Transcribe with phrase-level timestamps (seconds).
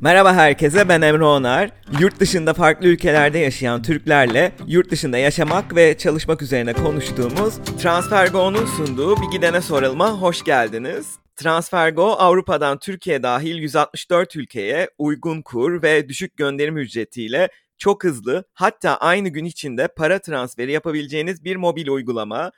[0.00, 1.70] Merhaba herkese ben Emre Onar.
[2.00, 9.16] Yurt dışında farklı ülkelerde yaşayan Türklerle yurt dışında yaşamak ve çalışmak üzerine konuştuğumuz TransferGo'nun sunduğu
[9.16, 11.18] Bir Gidene Soralım'a hoş geldiniz.
[11.36, 18.96] TransferGo Avrupa'dan Türkiye dahil 164 ülkeye uygun kur ve düşük gönderim ücretiyle çok hızlı hatta
[18.96, 22.52] aynı gün içinde para transferi yapabileceğiniz bir mobil uygulama.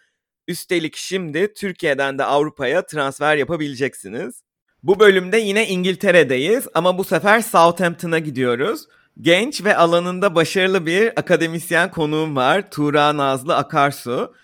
[0.48, 4.42] Üstelik şimdi Türkiye'den de Avrupa'ya transfer yapabileceksiniz.
[4.82, 8.80] Bu bölümde yine İngiltere'deyiz ama bu sefer Southampton'a gidiyoruz.
[9.20, 12.70] Genç ve alanında başarılı bir akademisyen konuğum var.
[12.70, 14.34] Tuğra Nazlı Akarsu.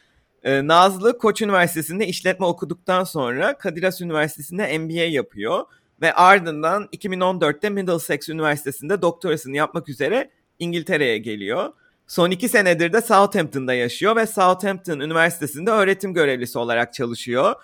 [0.42, 5.64] Ee, Nazlı Koç Üniversitesi'nde işletme okuduktan sonra Kadir Has Üniversitesi'nde MBA yapıyor.
[6.00, 11.73] Ve ardından 2014'te Middlesex Üniversitesi'nde doktorasını yapmak üzere İngiltere'ye geliyor.
[12.06, 17.54] Son iki senedir de Southampton'da yaşıyor ve Southampton Üniversitesi'nde öğretim görevlisi olarak çalışıyor.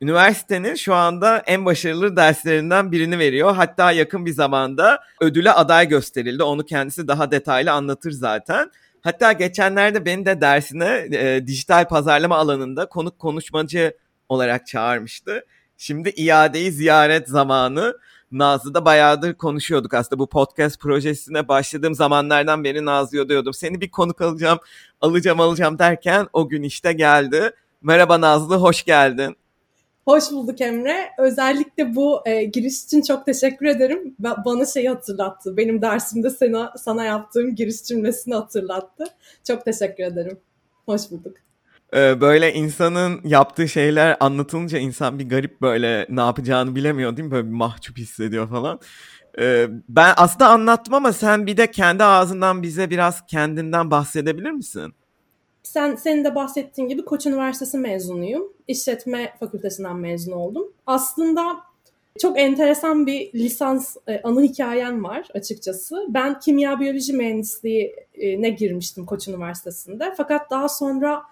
[0.00, 3.56] Üniversitenin şu anda en başarılı derslerinden birini veriyor.
[3.56, 6.42] Hatta yakın bir zamanda ödüle aday gösterildi.
[6.42, 8.70] Onu kendisi daha detaylı anlatır zaten.
[9.00, 13.96] Hatta geçenlerde beni de dersine e, dijital pazarlama alanında konuk konuşmacı
[14.28, 15.44] olarak çağırmıştı.
[15.76, 17.98] Şimdi iadeyi ziyaret zamanı.
[18.32, 23.54] Nazlı'da bayağıdır konuşuyorduk aslında bu podcast projesine başladığım zamanlardan beri Nazlı'ya diyordum.
[23.54, 24.58] Seni bir konuk alacağım,
[25.00, 27.50] alacağım, alacağım derken o gün işte geldi.
[27.82, 29.36] Merhaba Nazlı, hoş geldin.
[30.08, 31.10] Hoş bulduk Emre.
[31.18, 34.14] Özellikle bu e, giriş için çok teşekkür ederim.
[34.22, 35.56] Ba- bana şeyi hatırlattı.
[35.56, 39.04] Benim dersimde sana, sana yaptığım giriş cümlesini hatırlattı.
[39.46, 40.38] Çok teşekkür ederim.
[40.86, 41.36] Hoş bulduk.
[41.94, 47.32] Ee, böyle insanın yaptığı şeyler anlatılınca insan bir garip böyle ne yapacağını bilemiyor değil mi?
[47.32, 48.80] Böyle bir mahcup hissediyor falan.
[49.38, 54.94] Ee, ben aslında anlattım ama sen bir de kendi ağzından bize biraz kendinden bahsedebilir misin?
[55.68, 58.52] Sen senin de bahsettiğin gibi Koç Üniversitesi mezunuyum.
[58.68, 60.72] İşletme fakültesinden mezun oldum.
[60.86, 61.56] Aslında
[62.18, 66.06] çok enteresan bir lisans e, anı hikayem var açıkçası.
[66.08, 70.14] Ben kimya biyoloji mühendisliğine girmiştim Koç Üniversitesi'nde.
[70.16, 71.22] Fakat daha sonra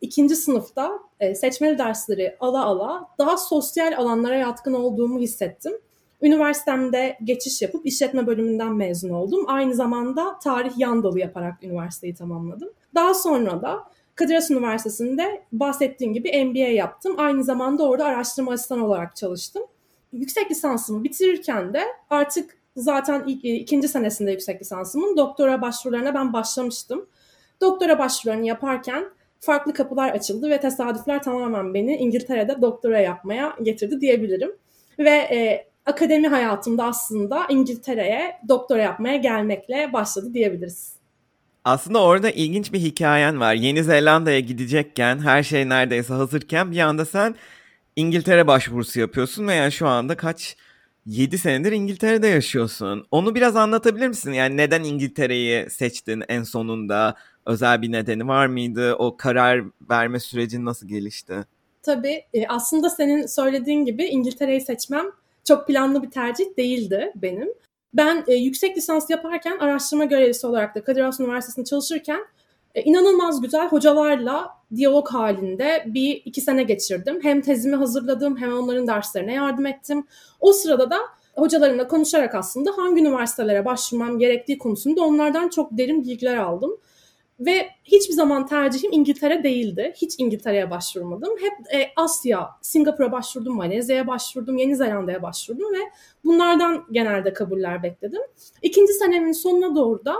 [0.00, 5.72] ikinci sınıfta e, seçmeli dersleri ala ala daha sosyal alanlara yatkın olduğumu hissettim.
[6.22, 9.44] Üniversitemde geçiş yapıp işletme bölümünden mezun oldum.
[9.48, 12.68] Aynı zamanda tarih yan dalı yaparak üniversiteyi tamamladım.
[12.94, 13.84] Daha sonra da
[14.14, 17.14] Kadir Has Üniversitesi'nde bahsettiğim gibi MBA yaptım.
[17.18, 19.62] Aynı zamanda orada araştırma asistanı olarak çalıştım.
[20.12, 27.06] Yüksek lisansımı bitirirken de artık zaten ilk, ikinci senesinde yüksek lisansımın doktora başvurularına ben başlamıştım.
[27.60, 29.04] Doktora başvurularını yaparken
[29.40, 34.52] farklı kapılar açıldı ve tesadüfler tamamen beni İngiltere'de doktora yapmaya getirdi diyebilirim.
[34.98, 40.92] Ve e, akademi hayatımda aslında İngiltere'ye doktora yapmaya gelmekle başladı diyebiliriz.
[41.64, 43.54] Aslında orada ilginç bir hikayen var.
[43.54, 47.34] Yeni Zelanda'ya gidecekken her şey neredeyse hazırken bir anda sen
[47.96, 50.56] İngiltere başvurusu yapıyorsun ve yani şu anda kaç
[51.06, 53.06] 7 senedir İngiltere'de yaşıyorsun.
[53.10, 54.32] Onu biraz anlatabilir misin?
[54.32, 57.14] Yani neden İngiltere'yi seçtin en sonunda?
[57.46, 58.94] Özel bir nedeni var mıydı?
[58.94, 61.34] O karar verme sürecin nasıl gelişti?
[61.82, 65.06] Tabii e, aslında senin söylediğin gibi İngiltere'yi seçmem
[65.44, 67.48] çok planlı bir tercih değildi benim.
[67.94, 72.20] Ben e, yüksek lisans yaparken araştırma görevlisi olarak da Kadir Has Üniversitesi'nde çalışırken
[72.74, 77.20] e, inanılmaz güzel hocalarla diyalog halinde bir iki sene geçirdim.
[77.22, 80.06] Hem tezimi hazırladım hem onların derslerine yardım ettim.
[80.40, 80.98] O sırada da
[81.36, 86.76] hocalarımla konuşarak aslında hangi üniversitelere başvurmam gerektiği konusunda onlardan çok derin bilgiler aldım.
[87.40, 89.92] Ve hiçbir zaman tercihim İngiltere değildi.
[89.96, 91.30] Hiç İngiltere'ye başvurmadım.
[91.40, 95.78] Hep e, Asya, Singapur'a başvurdum, Malezya'ya başvurdum, Yeni Zelanda'ya başvurdum ve
[96.24, 98.22] bunlardan genelde kabuller bekledim.
[98.62, 100.16] İkinci senemin sonuna doğru da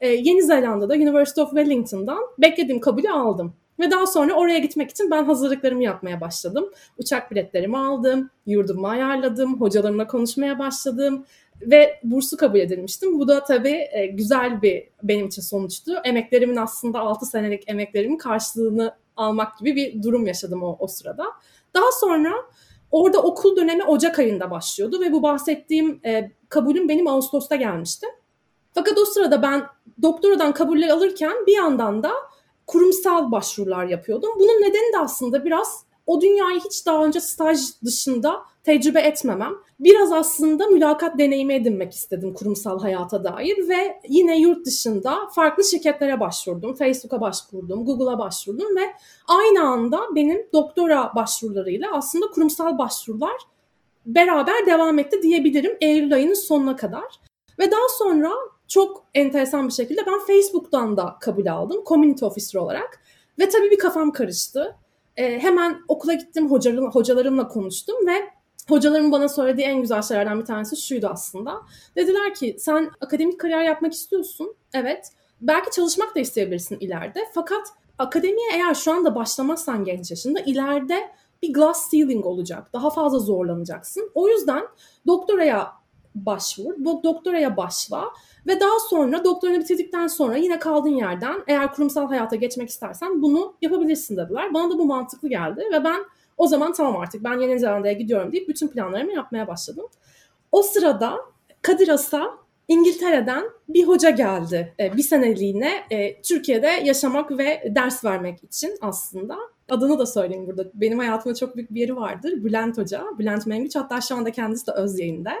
[0.00, 3.54] e, Yeni Zelanda'da University of Wellington'dan beklediğim kabulü aldım.
[3.80, 6.70] Ve daha sonra oraya gitmek için ben hazırlıklarımı yapmaya başladım.
[6.98, 11.24] Uçak biletlerimi aldım, yurdumu ayarladım, hocalarımla konuşmaya başladım
[11.62, 13.18] ve bursu kabul edilmiştim.
[13.18, 15.92] Bu da tabii e, güzel bir benim için sonuçtu.
[16.04, 21.24] Emeklerimin aslında 6 senelik emeklerimin karşılığını almak gibi bir durum yaşadım o, o sırada.
[21.74, 22.32] Daha sonra
[22.90, 28.06] orada okul dönemi Ocak ayında başlıyordu ve bu bahsettiğim e, kabulüm benim Ağustos'ta gelmişti.
[28.74, 29.66] Fakat o sırada ben
[30.02, 32.12] doktoradan kabuller alırken bir yandan da
[32.66, 34.30] kurumsal başvurular yapıyordum.
[34.38, 39.52] Bunun nedeni de aslında biraz o dünyayı hiç daha önce staj dışında tecrübe etmemem.
[39.80, 46.20] Biraz aslında mülakat deneyimi edinmek istedim kurumsal hayata dair ve yine yurt dışında farklı şirketlere
[46.20, 46.74] başvurdum.
[46.74, 48.92] Facebook'a başvurdum, Google'a başvurdum ve
[49.28, 53.36] aynı anda benim doktora başvurularıyla aslında kurumsal başvurular
[54.06, 57.20] beraber devam etti diyebilirim Eylül ayının sonuna kadar.
[57.58, 58.30] Ve daha sonra
[58.68, 63.00] çok enteresan bir şekilde ben Facebook'tan da kabul aldım community officer olarak.
[63.38, 64.76] Ve tabii bir kafam karıştı.
[65.16, 68.35] Ee, hemen okula gittim hocalarım, hocalarımla konuştum ve
[68.68, 71.62] hocalarımın bana söylediği en güzel şeylerden bir tanesi şuydu aslında.
[71.96, 74.54] Dediler ki sen akademik kariyer yapmak istiyorsun.
[74.72, 75.12] Evet.
[75.40, 77.20] Belki çalışmak da isteyebilirsin ileride.
[77.34, 77.68] Fakat
[77.98, 81.10] akademiye eğer şu anda başlamazsan genç yaşında ileride
[81.42, 82.72] bir glass ceiling olacak.
[82.72, 84.10] Daha fazla zorlanacaksın.
[84.14, 84.64] O yüzden
[85.06, 85.72] doktoraya
[86.14, 88.04] başvur, bu doktoraya başla
[88.46, 93.54] ve daha sonra doktorunu bitirdikten sonra yine kaldığın yerden eğer kurumsal hayata geçmek istersen bunu
[93.62, 94.54] yapabilirsin dediler.
[94.54, 96.04] Bana da bu mantıklı geldi ve ben
[96.36, 99.86] o zaman tamam artık ben Yeni Zelanda'ya gidiyorum deyip bütün planlarımı yapmaya başladım.
[100.52, 101.16] O sırada
[101.62, 102.30] Kadir Has'a
[102.68, 109.36] İngiltere'den bir hoca geldi e, bir seneliğine e, Türkiye'de yaşamak ve ders vermek için aslında.
[109.68, 110.64] Adını da söyleyeyim burada.
[110.74, 112.44] Benim hayatımda çok büyük bir yeri vardır.
[112.44, 113.04] Bülent Hoca.
[113.18, 115.32] Bülent Mengüç hatta şu anda kendisi de öz yayında.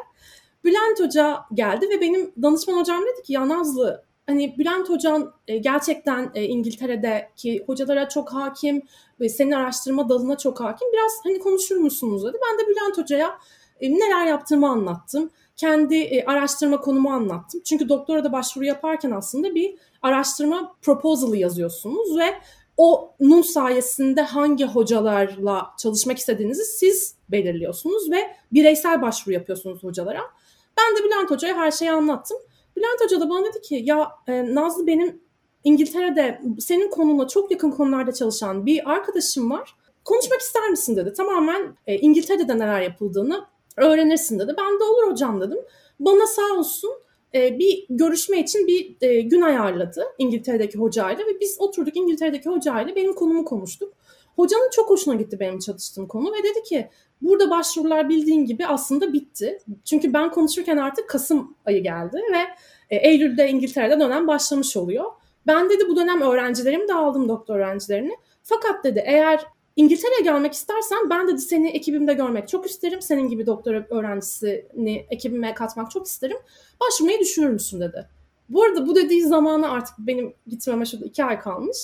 [0.64, 5.58] Bülent Hoca geldi ve benim danışman hocam dedi ki ya Nazlı hani Bülent Hocan e,
[5.58, 8.82] gerçekten e, İngiltere'deki hocalara çok hakim
[9.20, 10.88] ve senin araştırma dalına çok hakim.
[10.92, 12.36] Biraz hani konuşur musunuz dedi.
[12.50, 13.38] Ben de Bülent Hoca'ya
[13.80, 15.30] e, neler yaptığımı anlattım.
[15.56, 17.60] Kendi araştırma konumu anlattım.
[17.64, 22.34] Çünkü doktora da başvuru yaparken aslında bir araştırma proposal'ı yazıyorsunuz ve
[22.76, 30.20] onun sayesinde hangi hocalarla çalışmak istediğinizi siz belirliyorsunuz ve bireysel başvuru yapıyorsunuz hocalara.
[30.78, 32.38] Ben de Bülent Hoca'ya her şeyi anlattım.
[32.76, 35.20] Bülent Hoca da bana dedi ki ya e, Nazlı benim
[35.64, 39.76] İngiltere'de senin konuna çok yakın konularda çalışan bir arkadaşım var.
[40.04, 41.12] Konuşmak ister misin dedi.
[41.12, 43.46] Tamamen e, İngiltere'de neler yapıldığını
[43.76, 44.54] öğrenirsin dedi.
[44.58, 45.58] Ben de olur hocam dedim.
[46.00, 46.90] Bana sağ olsun
[47.34, 52.96] e, bir görüşme için bir e, gün ayarladı İngiltere'deki hocayla ve biz oturduk İngiltere'deki hocayla
[52.96, 53.92] benim konumu konuştuk.
[54.36, 56.88] Hocanın çok hoşuna gitti benim çalıştığım konu ve dedi ki
[57.22, 59.58] burada başvurular bildiğin gibi aslında bitti.
[59.84, 62.38] Çünkü ben konuşurken artık Kasım ayı geldi ve
[62.90, 65.04] e, Eylül'de İngiltere'de dönem başlamış oluyor.
[65.46, 68.16] Ben dedi bu dönem öğrencilerimi de aldım doktor öğrencilerini.
[68.42, 69.46] Fakat dedi eğer
[69.76, 73.02] İngiltere'ye gelmek istersen ben dedi seni ekibimde görmek çok isterim.
[73.02, 76.36] Senin gibi doktor öğrencisini ekibime katmak çok isterim.
[76.80, 78.08] Başvurmayı düşünür müsün dedi.
[78.48, 81.78] Bu arada bu dediği zamanı artık benim gitmeme şurada iki ay kalmış.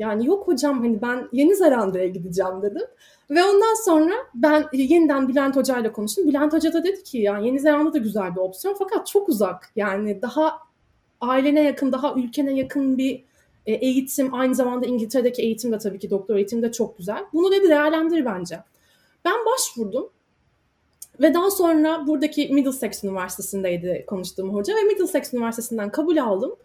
[0.00, 2.82] Yani yok hocam hani ben Yeni Zelanda'ya gideceğim dedim.
[3.30, 6.28] Ve ondan sonra ben yeniden Bülent Hoca ile konuştum.
[6.28, 9.72] Bülent Hoca da dedi ki yani Yeni Zelanda da güzel bir opsiyon fakat çok uzak.
[9.76, 10.58] Yani daha
[11.20, 13.24] ailene yakın, daha ülkene yakın bir
[13.66, 14.34] e, eğitim.
[14.34, 17.24] Aynı zamanda İngiltere'deki eğitim de tabii ki doktor eğitim de çok güzel.
[17.32, 18.60] Bunu dedi değerlendir bence.
[19.24, 20.08] Ben başvurdum.
[21.20, 26.56] Ve daha sonra buradaki Middlesex Üniversitesi'ndeydi konuştuğum hoca ve Middlesex Üniversitesi'nden kabul aldım.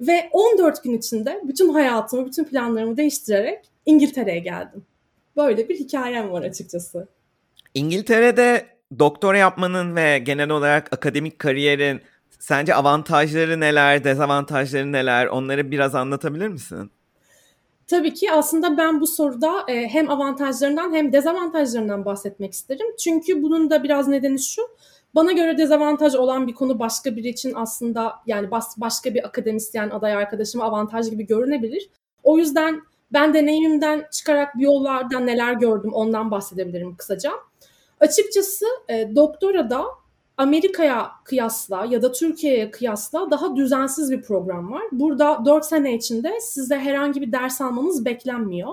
[0.00, 4.84] Ve 14 gün içinde bütün hayatımı, bütün planlarımı değiştirerek İngiltere'ye geldim.
[5.36, 7.08] Böyle bir hikayem var açıkçası.
[7.74, 8.66] İngiltere'de
[8.98, 12.00] doktora yapmanın ve genel olarak akademik kariyerin
[12.38, 15.26] sence avantajları neler, dezavantajları neler?
[15.26, 16.90] Onları biraz anlatabilir misin?
[17.86, 22.86] Tabii ki aslında ben bu soruda e, hem avantajlarından hem dezavantajlarından bahsetmek isterim.
[23.04, 24.62] Çünkü bunun da biraz nedeni şu.
[25.14, 29.90] Bana göre dezavantaj olan bir konu başka biri için aslında yani bas, başka bir akademisyen
[29.90, 31.90] aday arkadaşım avantaj gibi görünebilir.
[32.22, 32.82] O yüzden
[33.12, 37.32] ben deneyimimden çıkarak biyollardan neler gördüm ondan bahsedebilirim kısaca.
[38.00, 39.84] Açıkçası e, doktora da
[40.36, 44.82] Amerika'ya kıyasla ya da Türkiye'ye kıyasla daha düzensiz bir program var.
[44.92, 48.72] Burada 4 sene içinde size herhangi bir ders almanız beklenmiyor.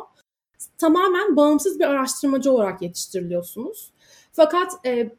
[0.77, 3.91] Tamamen bağımsız bir araştırmacı olarak yetiştiriliyorsunuz.
[4.33, 5.09] Fakat e,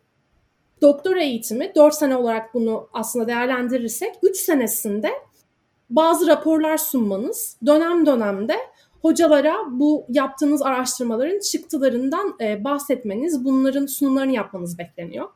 [0.82, 5.10] doktora eğitimi 4 sene olarak bunu aslında değerlendirirsek 3 senesinde
[5.90, 8.56] bazı raporlar sunmanız, dönem dönemde
[9.02, 15.28] hocalara bu yaptığınız araştırmaların çıktılarından e, bahsetmeniz, bunların sunumlarını yapmanız bekleniyor.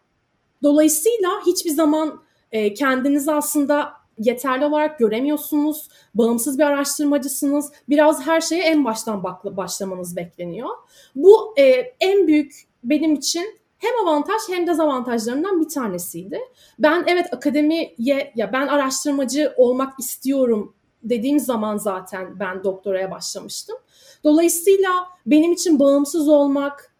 [0.62, 2.20] Dolayısıyla hiçbir zaman
[2.52, 5.88] e, kendinizi aslında yeterli olarak göremiyorsunuz.
[6.14, 7.72] Bağımsız bir araştırmacısınız.
[7.88, 10.68] Biraz her şeye en baştan başlamanız bekleniyor.
[11.16, 11.62] Bu e,
[12.00, 16.40] en büyük benim için hem avantaj hem dezavantajlarından bir tanesiydi.
[16.78, 17.94] Ben evet akademiye
[18.34, 23.76] ya ben araştırmacı olmak istiyorum dediğim zaman zaten ben doktoraya başlamıştım.
[24.24, 24.90] Dolayısıyla
[25.26, 26.92] benim için bağımsız olmak,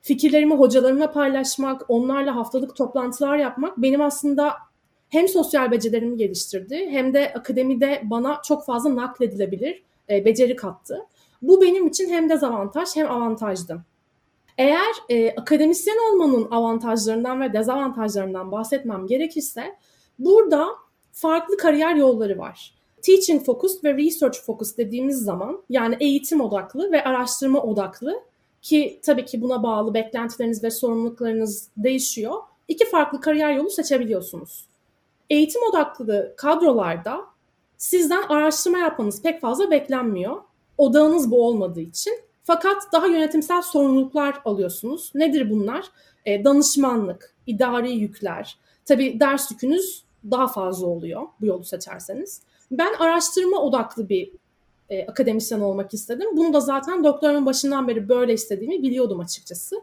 [0.00, 4.52] fikirlerimi hocalarımla paylaşmak, onlarla haftalık toplantılar yapmak benim aslında
[5.08, 10.98] hem sosyal becerilerimi geliştirdi hem de akademide bana çok fazla nakledilebilir e, beceri kattı.
[11.42, 13.91] Bu benim için hem dezavantaj hem avantajdı.
[14.58, 19.76] Eğer e, akademisyen olmanın avantajlarından ve dezavantajlarından bahsetmem gerekirse
[20.18, 20.68] burada
[21.12, 22.74] farklı kariyer yolları var.
[23.02, 28.22] Teaching focused ve research focused dediğimiz zaman yani eğitim odaklı ve araştırma odaklı
[28.62, 32.34] ki tabii ki buna bağlı beklentileriniz ve sorumluluklarınız değişiyor.
[32.68, 34.66] İki farklı kariyer yolu seçebiliyorsunuz.
[35.30, 37.20] Eğitim odaklı kadrolarda
[37.76, 40.36] sizden araştırma yapmanız pek fazla beklenmiyor.
[40.78, 42.20] Odağınız bu olmadığı için.
[42.44, 45.12] Fakat daha yönetimsel sorumluluklar alıyorsunuz.
[45.14, 45.84] Nedir bunlar?
[46.24, 48.58] e, danışmanlık, idari yükler.
[48.84, 52.42] Tabii ders yükünüz daha fazla oluyor bu yolu seçerseniz.
[52.70, 54.32] Ben araştırma odaklı bir
[54.90, 56.28] e, akademisyen olmak istedim.
[56.36, 59.76] Bunu da zaten doktorumun başından beri böyle istediğimi biliyordum açıkçası.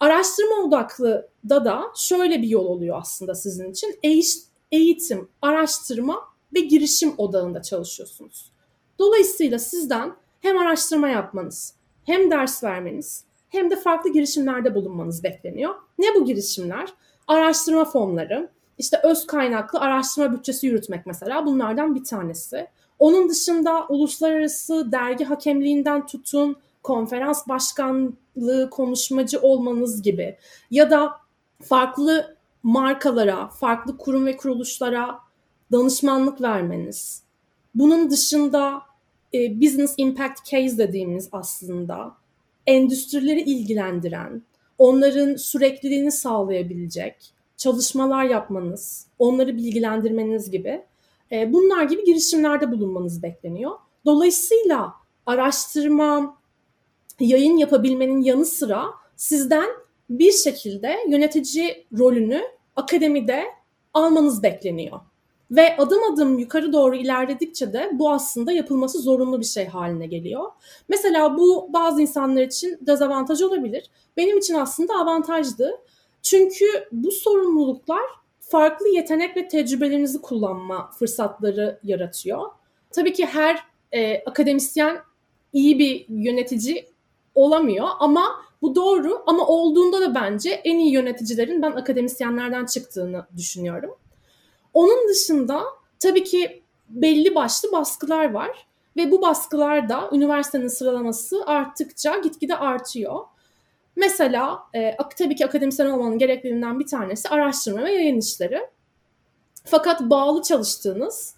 [0.00, 3.98] Araştırma odaklı da da şöyle bir yol oluyor aslında sizin için.
[4.72, 6.20] Eğitim, araştırma
[6.54, 8.52] ve girişim odağında çalışıyorsunuz.
[8.98, 11.74] Dolayısıyla sizden hem araştırma yapmanız,
[12.06, 15.74] hem ders vermeniz, hem de farklı girişimlerde bulunmanız bekleniyor.
[15.98, 16.88] Ne bu girişimler?
[17.28, 18.48] Araştırma fonları,
[18.78, 22.66] işte öz kaynaklı araştırma bütçesi yürütmek mesela bunlardan bir tanesi.
[22.98, 30.36] Onun dışında uluslararası dergi hakemliğinden tutun, konferans başkanlığı konuşmacı olmanız gibi
[30.70, 31.12] ya da
[31.62, 35.18] farklı markalara, farklı kurum ve kuruluşlara
[35.72, 37.22] danışmanlık vermeniz.
[37.74, 38.82] Bunun dışında
[39.36, 42.16] e, business impact case dediğimiz aslında
[42.66, 44.42] endüstrileri ilgilendiren,
[44.78, 47.14] onların sürekliliğini sağlayabilecek
[47.56, 50.82] çalışmalar yapmanız, onları bilgilendirmeniz gibi
[51.32, 53.72] e, bunlar gibi girişimlerde bulunmanız bekleniyor.
[54.04, 54.92] Dolayısıyla
[55.26, 56.38] araştırma,
[57.20, 58.84] yayın yapabilmenin yanı sıra
[59.16, 59.68] sizden
[60.10, 62.42] bir şekilde yönetici rolünü
[62.76, 63.44] akademide
[63.94, 65.00] almanız bekleniyor.
[65.50, 70.44] Ve adım adım yukarı doğru ilerledikçe de bu aslında yapılması zorunlu bir şey haline geliyor.
[70.88, 73.90] Mesela bu bazı insanlar için dezavantaj olabilir.
[74.16, 75.70] Benim için aslında avantajdı.
[76.22, 78.02] Çünkü bu sorumluluklar
[78.40, 82.42] farklı yetenek ve tecrübelerinizi kullanma fırsatları yaratıyor.
[82.90, 83.58] Tabii ki her
[83.92, 84.98] e, akademisyen
[85.52, 86.86] iyi bir yönetici
[87.34, 88.24] olamıyor ama
[88.62, 93.90] bu doğru ama olduğunda da bence en iyi yöneticilerin ben akademisyenlerden çıktığını düşünüyorum.
[94.76, 95.62] Onun dışında
[95.98, 98.66] tabii ki belli başlı baskılar var
[98.96, 103.20] ve bu baskılar da üniversitenin sıralaması arttıkça gitgide artıyor.
[103.96, 108.60] Mesela e, tabii ki akademisyen olmanın gerekliliğinden bir tanesi araştırma ve yayın işleri.
[109.64, 111.34] Fakat bağlı çalıştığınız,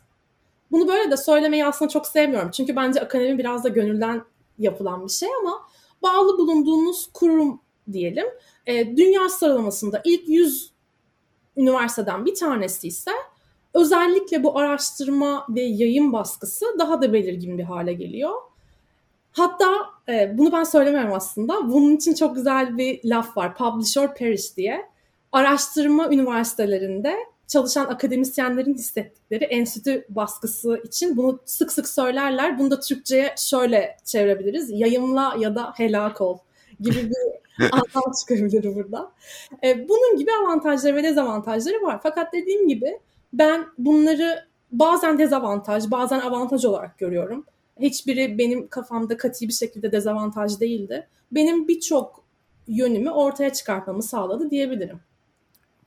[0.71, 2.51] bunu böyle de söylemeyi aslında çok sevmiyorum.
[2.51, 4.23] Çünkü bence akademi biraz da gönülden
[4.59, 5.69] yapılan bir şey ama
[6.03, 7.61] bağlı bulunduğunuz kurum
[7.93, 8.27] diyelim.
[8.67, 10.78] E, dünya sıralamasında ilk 100
[11.59, 13.11] üniversiteden bir tanesi ise
[13.75, 18.33] özellikle bu araştırma ve yayın baskısı daha da belirgin bir hale geliyor.
[19.33, 19.71] Hatta
[20.09, 21.71] e, bunu ben söylemiyorum aslında.
[21.71, 23.57] Bunun için çok güzel bir laf var.
[23.57, 24.87] Publish or perish diye.
[25.33, 32.59] Araştırma üniversitelerinde çalışan akademisyenlerin hissettikleri enstitü baskısı için bunu sık sık söylerler.
[32.59, 34.71] Bunu da Türkçe'ye şöyle çevirebiliriz.
[34.71, 36.39] Yayımla ya da helak ol
[36.81, 39.13] gibi bir anlam çıkabilir burada.
[39.65, 42.01] E, bunun gibi avantajları ve dezavantajları var.
[42.03, 42.99] Fakat dediğim gibi
[43.33, 47.45] ben bunları bazen dezavantaj, bazen avantaj olarak görüyorum.
[47.81, 51.07] Hiçbiri benim kafamda katı bir şekilde dezavantaj değildi.
[51.33, 52.25] Benim birçok
[52.69, 55.01] yönümü ortaya çıkartmamı sağladı diyebilirim.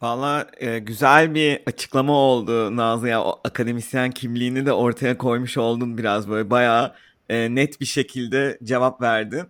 [0.02, 3.24] Valla e, güzel bir açıklama oldu Nazlı ya.
[3.24, 6.94] O akademisyen kimliğini de ortaya koymuş oldun biraz böyle bayağı
[7.30, 9.48] e, net bir şekilde cevap verdin.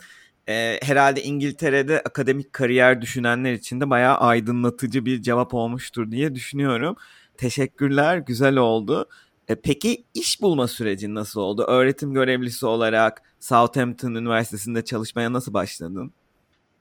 [0.50, 6.95] E, herhalde İngiltere'de akademik kariyer düşünenler için de bayağı aydınlatıcı bir cevap olmuştur diye düşünüyorum.
[7.38, 9.10] Teşekkürler, güzel oldu.
[9.48, 11.65] E, peki iş bulma süreci nasıl oldu?
[11.67, 16.12] Öğretim görevlisi olarak Southampton Üniversitesi'nde çalışmaya nasıl başladın?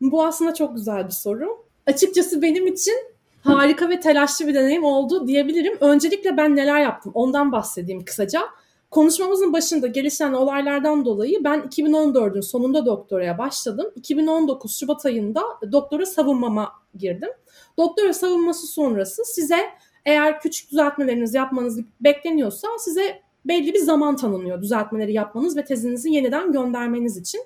[0.01, 1.67] Bu aslında çok güzel bir soru.
[1.87, 2.95] Açıkçası benim için
[3.43, 5.79] harika ve telaşlı bir deneyim oldu diyebilirim.
[5.81, 8.43] Öncelikle ben neler yaptım ondan bahsedeyim kısaca.
[8.91, 13.93] Konuşmamızın başında gelişen olaylardan dolayı ben 2014'ün sonunda doktoraya başladım.
[13.97, 15.43] 2019 Şubat ayında
[15.73, 17.29] doktora savunmama girdim.
[17.77, 19.71] Doktora savunması sonrası size
[20.05, 26.53] eğer küçük düzeltmelerinizi yapmanız bekleniyorsa size belli bir zaman tanınıyor düzeltmeleri yapmanız ve tezinizi yeniden
[26.53, 27.41] göndermeniz için.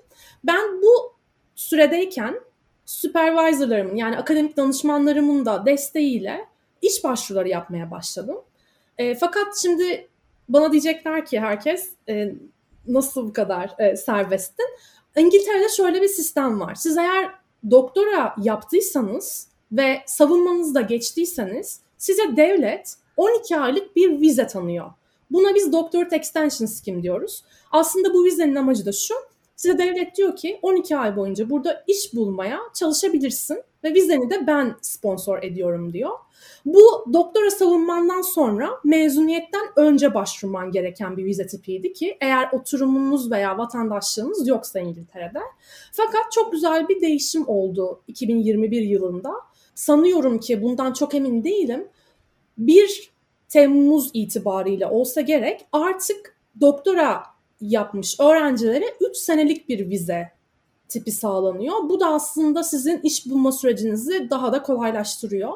[0.44, 1.14] Ben bu
[1.54, 2.40] süredeyken
[2.86, 6.46] supervisorlarımın yani akademik danışmanlarımın da desteğiyle
[6.82, 8.36] iş başvuruları yapmaya başladım.
[8.98, 10.08] E, fakat şimdi
[10.48, 12.34] bana diyecekler ki herkes e,
[12.86, 14.66] nasıl bu kadar e, serbesttin?
[15.16, 16.74] İngiltere'de şöyle bir sistem var.
[16.74, 17.30] Siz eğer
[17.70, 24.90] doktora yaptıysanız ve savunmanızda geçtiyseniz size devlet 12 aylık bir vize tanıyor.
[25.30, 27.44] Buna biz Doctorate Extension Scheme diyoruz.
[27.72, 29.14] Aslında bu vizenin amacı da şu.
[29.56, 34.76] Size devlet diyor ki 12 ay boyunca burada iş bulmaya çalışabilirsin ve vizeni de ben
[34.82, 36.10] sponsor ediyorum diyor.
[36.64, 43.58] Bu doktora savunmandan sonra mezuniyetten önce başvurman gereken bir vize tipiydi ki eğer oturumunuz veya
[43.58, 45.40] vatandaşlığınız yoksa İngiltere'de.
[45.92, 49.32] Fakat çok güzel bir değişim oldu 2021 yılında.
[49.74, 51.88] Sanıyorum ki bundan çok emin değilim.
[52.58, 53.14] 1
[53.48, 57.22] Temmuz itibariyle olsa gerek artık doktora
[57.60, 60.33] yapmış öğrencilere 3 senelik bir vize
[60.94, 61.74] tipi sağlanıyor.
[61.88, 65.52] Bu da aslında sizin iş bulma sürecinizi daha da kolaylaştırıyor.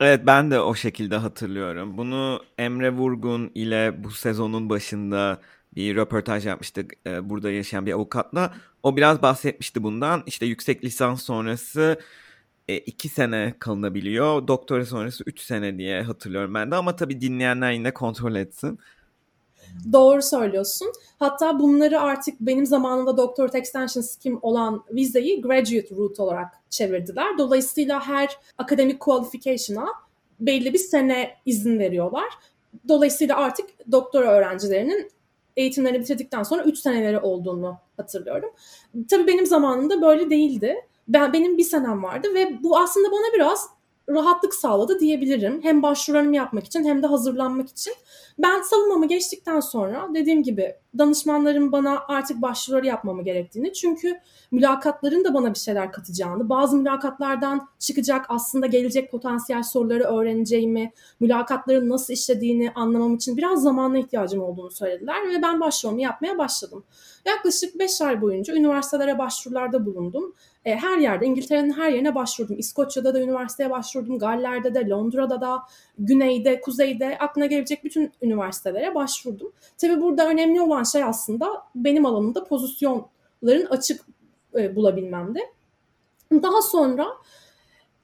[0.00, 1.98] Evet ben de o şekilde hatırlıyorum.
[1.98, 5.40] Bunu Emre Vurgun ile bu sezonun başında
[5.74, 8.54] bir röportaj yapmıştık e, burada yaşayan bir avukatla.
[8.82, 10.22] O biraz bahsetmişti bundan.
[10.26, 11.98] İşte yüksek lisans sonrası
[12.68, 14.48] e, iki sene kalınabiliyor.
[14.48, 16.76] Doktora sonrası üç sene diye hatırlıyorum ben de.
[16.76, 18.78] Ama tabii dinleyenler yine kontrol etsin.
[19.92, 20.92] Doğru söylüyorsun.
[21.18, 27.38] Hatta bunları artık benim zamanımda Doctorate Extension Scheme olan vizeyi Graduate Route olarak çevirdiler.
[27.38, 29.86] Dolayısıyla her akademik qualification'a
[30.40, 32.28] belli bir sene izin veriyorlar.
[32.88, 35.10] Dolayısıyla artık doktora öğrencilerinin
[35.56, 38.50] eğitimlerini bitirdikten sonra 3 seneleri olduğunu hatırlıyorum.
[39.10, 40.76] Tabii benim zamanımda böyle değildi.
[41.08, 43.68] Ben benim bir senem vardı ve bu aslında bana biraz
[44.08, 45.60] rahatlık sağladı diyebilirim.
[45.62, 47.94] Hem başvurularımı yapmak için hem de hazırlanmak için.
[48.38, 55.34] Ben savunmamı geçtikten sonra dediğim gibi danışmanlarım bana artık başvuruları yapmamı gerektiğini çünkü mülakatların da
[55.34, 62.72] bana bir şeyler katacağını, bazı mülakatlardan çıkacak aslında gelecek potansiyel soruları öğreneceğimi, mülakatların nasıl işlediğini
[62.74, 66.84] anlamam için biraz zamana ihtiyacım olduğunu söylediler ve ben başvurumu yapmaya başladım.
[67.26, 70.34] Yaklaşık 5 ay boyunca üniversitelere başvurularda bulundum.
[70.68, 72.58] E, her yerde, İngiltere'nin her yerine başvurdum.
[72.58, 75.62] İskoçya'da da üniversiteye başvurdum, Galler'de de, Londra'da da,
[75.98, 79.52] Güney'de, Kuzey'de aklına gelebilecek bütün üniversitelere başvurdum.
[79.78, 84.04] Tabii burada önemli olan şey aslında benim alanımda pozisyonların açık
[84.54, 85.40] e, bulabilmemdi.
[86.32, 87.06] Daha sonra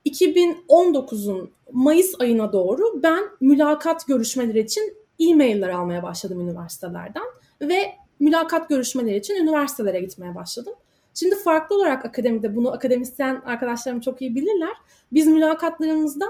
[0.07, 7.25] 2019'un Mayıs ayına doğru ben mülakat görüşmeleri için e-mailler almaya başladım üniversitelerden
[7.61, 10.75] ve mülakat görüşmeleri için üniversitelere gitmeye başladım.
[11.15, 14.77] Şimdi farklı olarak akademide bunu akademisyen arkadaşlarım çok iyi bilirler.
[15.13, 16.27] Biz mülakatlarımızda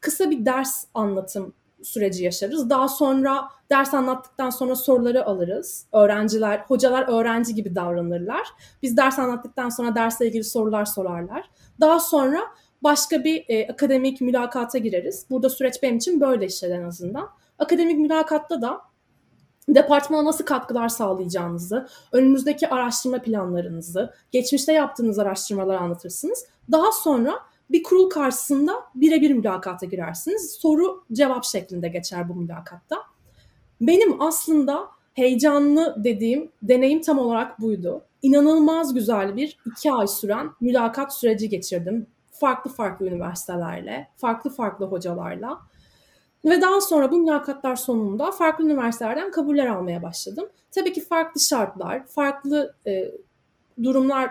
[0.00, 2.70] kısa bir ders anlatım süreci yaşarız.
[2.70, 5.86] Daha sonra ders anlattıktan sonra soruları alırız.
[5.92, 8.48] Öğrenciler, hocalar öğrenci gibi davranırlar.
[8.82, 11.50] Biz ders anlattıktan sonra dersle ilgili sorular sorarlar.
[11.80, 12.40] Daha sonra
[12.82, 15.26] başka bir e, akademik mülakata gireriz.
[15.30, 17.28] Burada süreç benim için böyle işler en azından.
[17.58, 18.80] Akademik mülakatta da
[19.68, 26.46] departmana nasıl katkılar sağlayacağınızı, önümüzdeki araştırma planlarınızı, geçmişte yaptığınız araştırmaları anlatırsınız.
[26.72, 27.34] Daha sonra
[27.70, 30.50] bir kurul karşısında birebir mülakata girersiniz.
[30.60, 32.96] Soru cevap şeklinde geçer bu mülakatta.
[33.80, 38.02] Benim aslında heyecanlı dediğim deneyim tam olarak buydu.
[38.22, 42.06] İnanılmaz güzel bir iki ay süren mülakat süreci geçirdim.
[42.30, 45.60] Farklı farklı üniversitelerle, farklı farklı hocalarla.
[46.46, 50.48] Ve daha sonra bu mülakatlar sonunda farklı üniversitelerden kabuller almaya başladım.
[50.70, 53.10] Tabii ki farklı şartlar, farklı e,
[53.82, 54.30] durumlar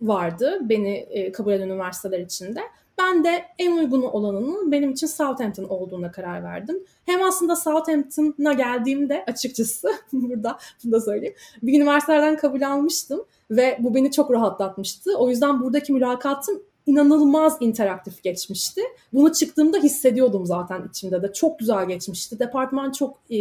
[0.00, 2.60] vardı beni e, kabul eden üniversiteler içinde.
[2.98, 6.84] Ben de en uygun olanının benim için Southampton olduğuna karar verdim.
[7.06, 11.34] Hem aslında Southampton'a geldiğimde açıkçası burada bunu da söyleyeyim.
[11.62, 15.18] Bir üniversitelerden kabul almıştım ve bu beni çok rahatlatmıştı.
[15.18, 18.80] O yüzden buradaki mülakatım inanılmaz interaktif geçmişti.
[19.12, 21.32] Bunu çıktığımda hissediyordum zaten içimde de.
[21.32, 22.38] Çok güzel geçmişti.
[22.38, 23.36] Departman çok e,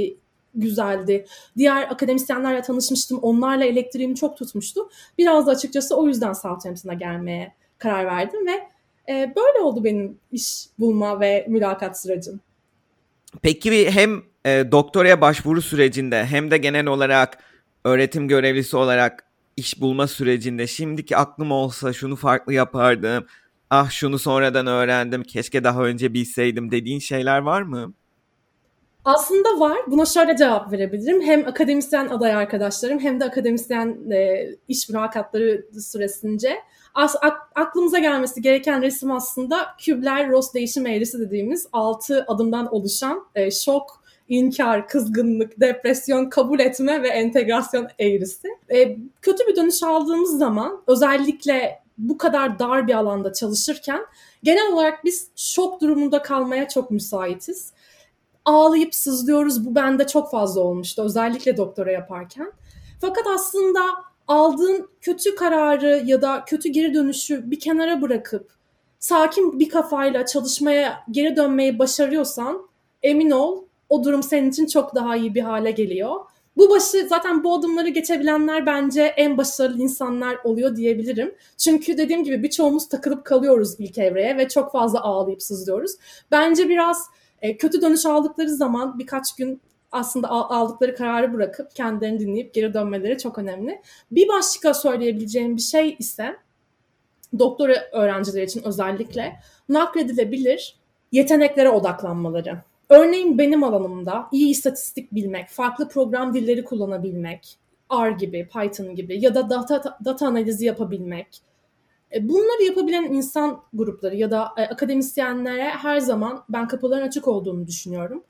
[0.55, 1.25] güzeldi.
[1.57, 3.19] Diğer akademisyenlerle tanışmıştım.
[3.21, 4.89] Onlarla elektriğimi çok tutmuştu.
[5.17, 8.67] Biraz da açıkçası o yüzden Southampton'a gelmeye karar verdim ve
[9.13, 12.39] e, böyle oldu benim iş bulma ve mülakat sürecim.
[13.41, 17.37] Peki hem e, doktoraya başvuru sürecinde hem de genel olarak
[17.83, 19.26] öğretim görevlisi olarak
[19.57, 23.25] iş bulma sürecinde şimdiki aklım olsa şunu farklı yapardım.
[23.69, 25.23] Ah şunu sonradan öğrendim.
[25.23, 27.93] Keşke daha önce bilseydim dediğin şeyler var mı?
[29.05, 29.77] Aslında var.
[29.87, 31.21] Buna şöyle cevap verebilirim.
[31.21, 36.55] Hem akademisyen aday arkadaşlarım hem de akademisyen e, iş mülakatları süresince
[36.93, 37.15] as,
[37.55, 44.87] aklımıza gelmesi gereken resim aslında Kübler-Ross değişim eğrisi dediğimiz 6 adımdan oluşan e, şok, inkar,
[44.87, 48.47] kızgınlık, depresyon, kabul etme ve entegrasyon eğrisi.
[48.69, 54.01] E, kötü bir dönüş aldığımız zaman özellikle bu kadar dar bir alanda çalışırken
[54.43, 57.71] genel olarak biz şok durumunda kalmaya çok müsaitiz.
[58.45, 59.65] Ağlayıp sızlıyoruz.
[59.65, 61.01] Bu bende çok fazla olmuştu.
[61.01, 62.51] Özellikle doktora yaparken.
[63.01, 63.81] Fakat aslında
[64.27, 68.51] aldığın kötü kararı ya da kötü geri dönüşü bir kenara bırakıp
[68.99, 72.67] sakin bir kafayla çalışmaya geri dönmeyi başarıyorsan
[73.03, 76.15] emin ol o durum senin için çok daha iyi bir hale geliyor.
[76.57, 81.35] Bu başı zaten bu adımları geçebilenler bence en başarılı insanlar oluyor diyebilirim.
[81.57, 85.91] Çünkü dediğim gibi birçoğumuz takılıp kalıyoruz ilk evreye ve çok fazla ağlayıp sızlıyoruz.
[86.31, 87.05] Bence biraz
[87.41, 93.17] e, kötü dönüş aldıkları zaman birkaç gün aslında aldıkları kararı bırakıp kendilerini dinleyip geri dönmeleri
[93.17, 93.81] çok önemli.
[94.11, 96.35] Bir başka söyleyebileceğim bir şey ise
[97.39, 100.75] doktora öğrenciler için özellikle nakledilebilir
[101.11, 102.57] yeteneklere odaklanmaları.
[102.89, 107.57] Örneğin benim alanımda iyi istatistik bilmek, farklı program dilleri kullanabilmek,
[107.93, 111.41] R gibi, Python gibi ya da data, data analizi yapabilmek,
[112.15, 117.67] E, bunları yapabilen insan grupları ya da e, akademisyenlere her zaman ben kapıların açık olduğunu
[117.67, 118.23] düşünüyorum.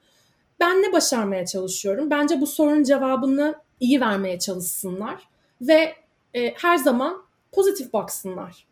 [0.59, 2.09] Ben ne başarmaya çalışıyorum?
[2.09, 5.23] Bence bu sorunun cevabını iyi vermeye çalışsınlar
[5.61, 5.93] ve
[6.33, 8.67] e, her zaman pozitif baksınlar.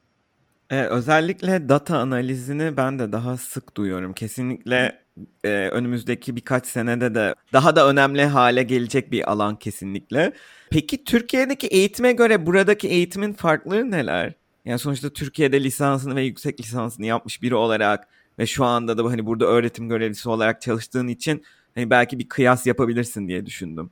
[0.69, 4.13] Ee, özellikle data analizini ben de daha sık duyuyorum.
[4.13, 5.04] Kesinlikle
[5.43, 10.34] e, önümüzdeki birkaç senede de daha da önemli hale gelecek bir alan kesinlikle.
[10.69, 14.34] Peki Türkiye'deki eğitime göre buradaki eğitimin farkları neler?
[14.65, 18.08] Yani sonuçta Türkiye'de lisansını ve yüksek lisansını yapmış biri olarak
[18.39, 21.43] ve şu anda da hani burada öğretim görevlisi olarak çalıştığın için
[21.75, 23.91] hani belki bir kıyas yapabilirsin diye düşündüm.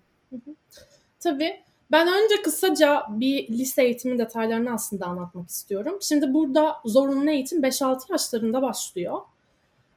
[1.20, 1.64] Tabii.
[1.92, 5.98] Ben önce kısaca bir lise eğitimi detaylarını aslında anlatmak istiyorum.
[6.02, 9.18] Şimdi burada zorunlu eğitim 5-6 yaşlarında başlıyor.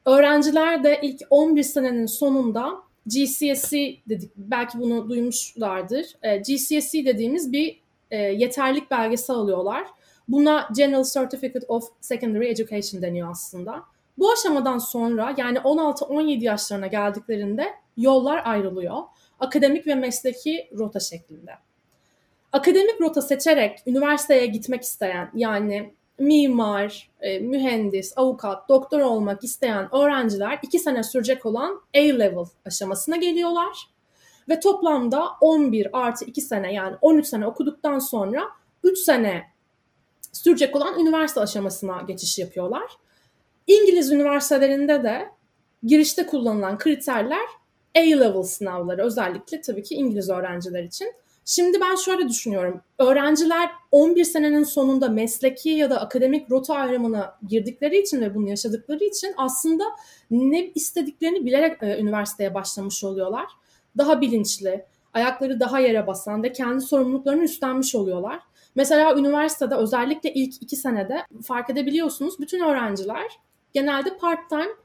[0.07, 2.73] Öğrenciler de ilk 11 senenin sonunda
[3.05, 6.05] GCSE dedik, belki bunu duymuşlardır.
[6.23, 9.87] E, GCSE dediğimiz bir e, yeterlik belgesi alıyorlar.
[10.27, 13.83] Buna General Certificate of Secondary Education deniyor aslında.
[14.17, 18.97] Bu aşamadan sonra yani 16-17 yaşlarına geldiklerinde yollar ayrılıyor.
[19.39, 21.51] Akademik ve mesleki rota şeklinde.
[22.51, 30.59] Akademik rota seçerek üniversiteye gitmek isteyen yani mimar, e, mühendis, avukat, doktor olmak isteyen öğrenciler
[30.61, 33.87] iki sene sürecek olan A-level aşamasına geliyorlar.
[34.49, 38.43] Ve toplamda 11 artı 2 sene yani 13 sene okuduktan sonra
[38.83, 39.43] 3 sene
[40.33, 42.91] sürecek olan üniversite aşamasına geçiş yapıyorlar.
[43.67, 45.29] İngiliz üniversitelerinde de
[45.83, 47.45] girişte kullanılan kriterler
[47.95, 51.13] A-level sınavları özellikle tabii ki İngiliz öğrenciler için.
[51.49, 52.81] Şimdi ben şöyle düşünüyorum.
[52.99, 59.03] Öğrenciler 11 senenin sonunda mesleki ya da akademik rota ayrımına girdikleri için ve bunu yaşadıkları
[59.03, 59.83] için aslında
[60.31, 63.45] ne istediklerini bilerek e, üniversiteye başlamış oluyorlar.
[63.97, 68.39] Daha bilinçli, ayakları daha yere basan ve kendi sorumluluklarını üstlenmiş oluyorlar.
[68.75, 73.39] Mesela üniversitede özellikle ilk iki senede fark edebiliyorsunuz bütün öğrenciler
[73.73, 74.75] genelde part time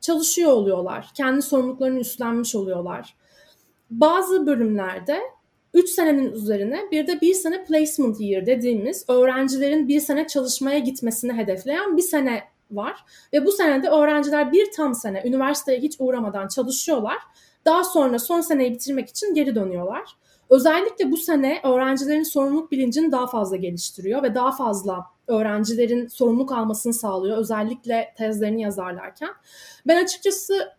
[0.00, 1.10] çalışıyor oluyorlar.
[1.14, 3.16] Kendi sorumluluklarını üstlenmiş oluyorlar.
[3.90, 5.20] Bazı bölümlerde
[5.74, 11.32] 3 senenin üzerine bir de bir sene placement year dediğimiz öğrencilerin bir sene çalışmaya gitmesini
[11.32, 13.04] hedefleyen bir sene var.
[13.32, 17.18] Ve bu senede öğrenciler bir tam sene üniversiteye hiç uğramadan çalışıyorlar.
[17.64, 20.16] Daha sonra son seneyi bitirmek için geri dönüyorlar.
[20.50, 26.94] Özellikle bu sene öğrencilerin sorumluluk bilincini daha fazla geliştiriyor ve daha fazla öğrencilerin sorumluluk almasını
[26.94, 27.38] sağlıyor.
[27.38, 29.30] Özellikle tezlerini yazarlarken.
[29.86, 30.72] Ben açıkçası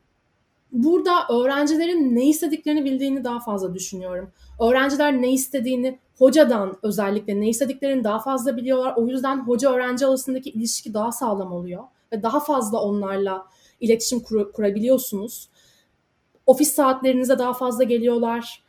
[0.74, 4.32] burada öğrencilerin ne istediklerini bildiğini daha fazla düşünüyorum.
[4.62, 8.94] Öğrenciler ne istediğini hocadan özellikle ne istediklerini daha fazla biliyorlar.
[8.98, 13.46] O yüzden hoca öğrenci arasındaki ilişki daha sağlam oluyor ve daha fazla onlarla
[13.80, 15.50] iletişim kur- kurabiliyorsunuz.
[16.46, 18.64] Ofis saatlerinize daha fazla geliyorlar.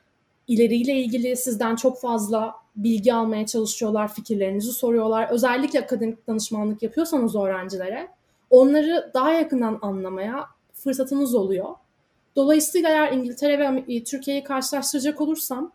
[0.49, 5.29] İleriyle ilgili sizden çok fazla bilgi almaya çalışıyorlar, fikirlerinizi soruyorlar.
[5.31, 8.09] Özellikle akademik danışmanlık yapıyorsanız öğrencilere
[8.51, 11.69] onları daha yakından anlamaya fırsatınız oluyor.
[12.37, 15.73] Dolayısıyla eğer İngiltere ve Türkiye'yi karşılaştıracak olursam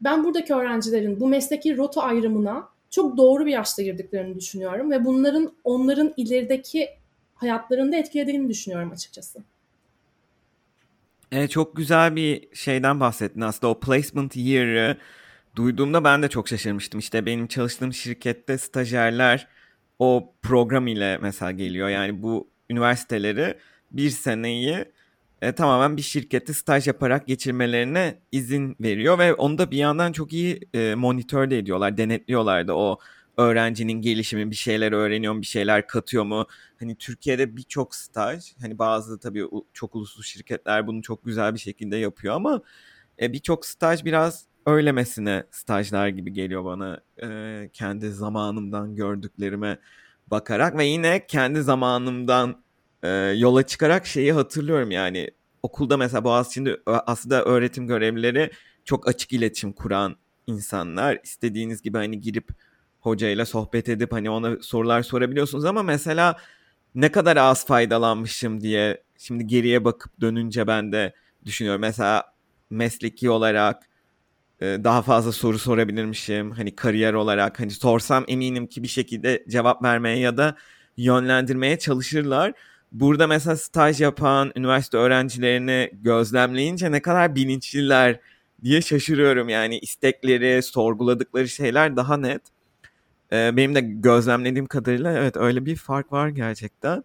[0.00, 5.52] ben buradaki öğrencilerin bu mesleki rota ayrımına çok doğru bir yaşta girdiklerini düşünüyorum ve bunların
[5.64, 6.88] onların ilerideki
[7.34, 9.38] hayatlarında etkilediğini düşünüyorum açıkçası.
[11.32, 14.96] E, çok güzel bir şeyden bahsettin aslında o placement year'ı
[15.56, 17.00] duyduğumda ben de çok şaşırmıştım.
[17.00, 19.48] İşte benim çalıştığım şirkette stajyerler
[19.98, 21.88] o program ile mesela geliyor.
[21.88, 23.58] Yani bu üniversiteleri
[23.90, 24.84] bir seneyi
[25.42, 30.32] e, tamamen bir şirkette staj yaparak geçirmelerine izin veriyor ve onu da bir yandan çok
[30.32, 32.98] iyi e, monitör de ediyorlar, denetliyorlar da o
[33.36, 36.46] öğrencinin gelişimi bir şeyler öğreniyor mu, bir şeyler katıyor mu?
[36.80, 41.96] Hani Türkiye'de birçok staj, hani bazı tabii çok uluslu şirketler bunu çok güzel bir şekilde
[41.96, 42.62] yapıyor ama
[43.22, 49.78] e, birçok staj biraz öylemesine stajlar gibi geliyor bana e, kendi zamanımdan gördüklerime
[50.26, 52.62] bakarak ve yine kendi zamanımdan
[53.02, 55.30] e, yola çıkarak şeyi hatırlıyorum yani
[55.62, 58.50] okulda mesela Boğaziçi'nde aslında öğretim görevlileri
[58.84, 61.18] çok açık iletişim kuran insanlar.
[61.24, 62.48] istediğiniz gibi hani girip
[63.00, 66.36] hocayla sohbet edip hani ona sorular sorabiliyorsunuz ama mesela
[66.94, 71.80] ne kadar az faydalanmışım diye şimdi geriye bakıp dönünce ben de düşünüyorum.
[71.80, 72.24] Mesela
[72.70, 73.88] mesleki olarak
[74.60, 76.50] daha fazla soru sorabilirmişim.
[76.50, 80.56] Hani kariyer olarak hani sorsam eminim ki bir şekilde cevap vermeye ya da
[80.96, 82.52] yönlendirmeye çalışırlar
[82.92, 88.20] burada mesela staj yapan üniversite öğrencilerini gözlemleyince ne kadar bilinçliler
[88.64, 89.48] diye şaşırıyorum.
[89.48, 92.42] Yani istekleri, sorguladıkları şeyler daha net.
[93.32, 97.02] Ee, benim de gözlemlediğim kadarıyla evet öyle bir fark var gerçekten.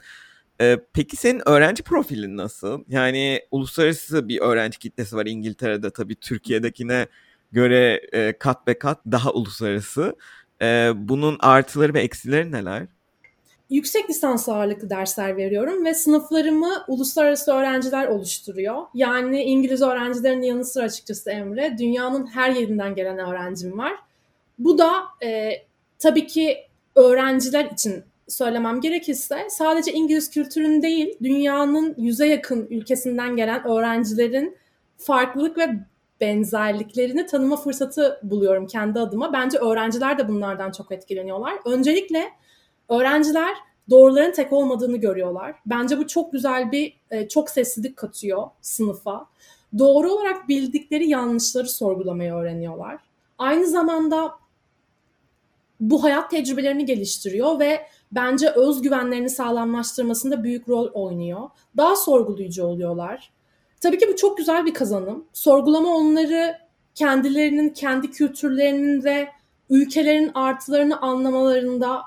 [0.62, 2.84] Ee, peki senin öğrenci profilin nasıl?
[2.88, 7.08] Yani uluslararası bir öğrenci kitlesi var İngiltere'de tabii Türkiye'dekine
[7.52, 10.16] göre e, kat be kat daha uluslararası.
[10.62, 12.88] Ee, bunun artıları ve eksileri neler?
[13.70, 18.84] Yüksek lisans ağırlıklı dersler veriyorum ve sınıflarımı uluslararası öğrenciler oluşturuyor.
[18.94, 23.94] Yani İngiliz öğrencilerin yanı sıra açıkçası Emre, dünyanın her yerinden gelen öğrencim var.
[24.60, 25.52] Bu da e,
[26.00, 26.58] tabii ki
[26.96, 34.58] öğrenciler için söylemem gerekirse sadece İngiliz kültürün değil, dünyanın yüze yakın ülkesinden gelen öğrencilerin
[34.98, 35.70] farklılık ve
[36.22, 39.34] benzerliklerini tanıma fırsatı buluyorum kendi adıma.
[39.34, 41.54] Bence öğrenciler de bunlardan çok etkileniyorlar.
[41.66, 42.30] Öncelikle
[42.94, 43.54] öğrenciler
[43.90, 45.56] doğruların tek olmadığını görüyorlar.
[45.66, 49.26] Bence bu çok güzel bir, e, çok sessizlik katıyor sınıfa.
[49.78, 53.00] Doğru olarak bildikleri yanlışları sorgulamayı öğreniyorlar.
[53.38, 54.32] Aynı zamanda
[55.80, 61.50] bu hayat tecrübelerini geliştiriyor ve bence özgüvenlerini sağlamlaştırmasında büyük rol oynuyor.
[61.78, 63.32] Daha sorgulayıcı oluyorlar.
[63.82, 65.26] Tabii ki bu çok güzel bir kazanım.
[65.34, 66.58] Sorgulama onları
[66.96, 69.30] kendilerinin, kendi kültürlerinin ve
[69.70, 72.02] ülkelerin artılarını anlamalarında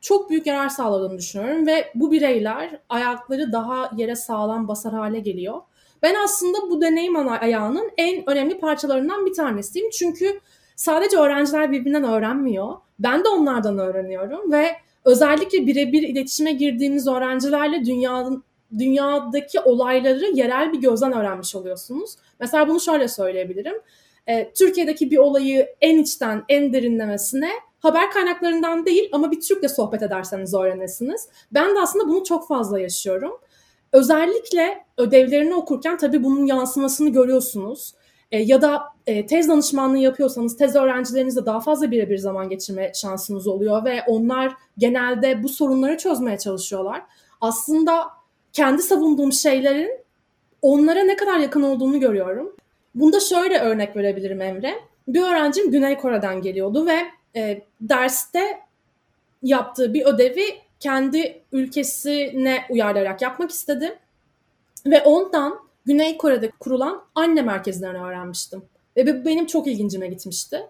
[0.00, 5.60] çok büyük yarar sağladığını düşünüyorum ve bu bireyler ayakları daha yere sağlam basar hale geliyor.
[6.02, 9.90] Ben aslında bu deneyim ayağının en önemli parçalarından bir tanesiyim.
[9.90, 10.40] Çünkü
[10.76, 12.76] sadece öğrenciler birbirinden öğrenmiyor.
[12.98, 14.66] Ben de onlardan öğreniyorum ve
[15.04, 18.44] özellikle birebir iletişime girdiğimiz öğrencilerle dünyanın
[18.78, 22.16] dünyadaki olayları yerel bir gözden öğrenmiş oluyorsunuz.
[22.40, 23.76] Mesela bunu şöyle söyleyebilirim.
[24.54, 30.54] Türkiye'deki bir olayı en içten, en derinlemesine haber kaynaklarından değil ama bir Türk'le sohbet ederseniz
[30.54, 31.28] öğrenirsiniz.
[31.52, 33.40] Ben de aslında bunu çok fazla yaşıyorum.
[33.92, 37.94] Özellikle ödevlerini okurken tabii bunun yansımasını görüyorsunuz.
[38.30, 43.46] E, ya da e, tez danışmanlığı yapıyorsanız tez öğrencilerinizle daha fazla birebir zaman geçirme şansınız
[43.46, 47.02] oluyor ve onlar genelde bu sorunları çözmeye çalışıyorlar.
[47.40, 48.04] Aslında
[48.52, 49.90] kendi savunduğum şeylerin
[50.62, 52.56] onlara ne kadar yakın olduğunu görüyorum.
[52.94, 54.74] Bunda şöyle örnek verebilirim Emre.
[55.08, 56.98] Bir öğrencim Güney Kore'den geliyordu ve
[57.36, 58.60] e, derste
[59.42, 60.44] yaptığı bir ödevi
[60.80, 63.98] kendi ülkesine uyarlayarak yapmak istedi.
[64.86, 68.62] Ve ondan Güney Kore'de kurulan anne merkezlerini öğrenmiştim.
[68.96, 70.66] Ve bu benim çok ilgincime gitmişti.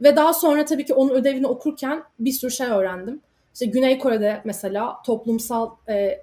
[0.00, 3.20] Ve daha sonra tabii ki onun ödevini okurken bir sürü şey öğrendim.
[3.54, 6.22] İşte Güney Kore'de mesela toplumsal e,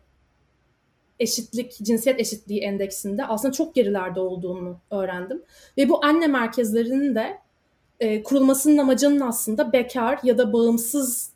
[1.19, 5.41] eşitlik, cinsiyet eşitliği endeksinde aslında çok gerilerde olduğunu öğrendim.
[5.77, 7.37] Ve bu anne merkezlerinin de
[7.99, 11.31] e, kurulmasının amacının aslında bekar ya da bağımsız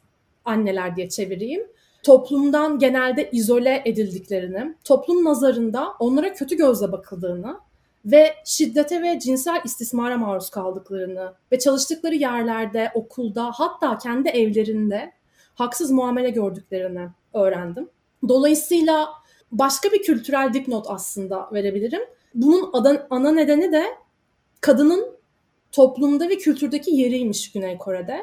[0.45, 1.67] anneler diye çevireyim.
[2.03, 7.59] Toplumdan genelde izole edildiklerini, toplum nazarında onlara kötü gözle bakıldığını
[8.05, 15.13] ve şiddete ve cinsel istismara maruz kaldıklarını ve çalıştıkları yerlerde, okulda hatta kendi evlerinde
[15.55, 17.89] haksız muamele gördüklerini öğrendim.
[18.27, 19.09] Dolayısıyla
[19.51, 22.01] başka bir kültürel dipnot aslında verebilirim.
[22.35, 22.69] Bunun
[23.09, 23.85] ana nedeni de
[24.61, 25.20] kadının
[25.71, 28.19] toplumda ve kültürdeki yeriymiş Güney Kore'de.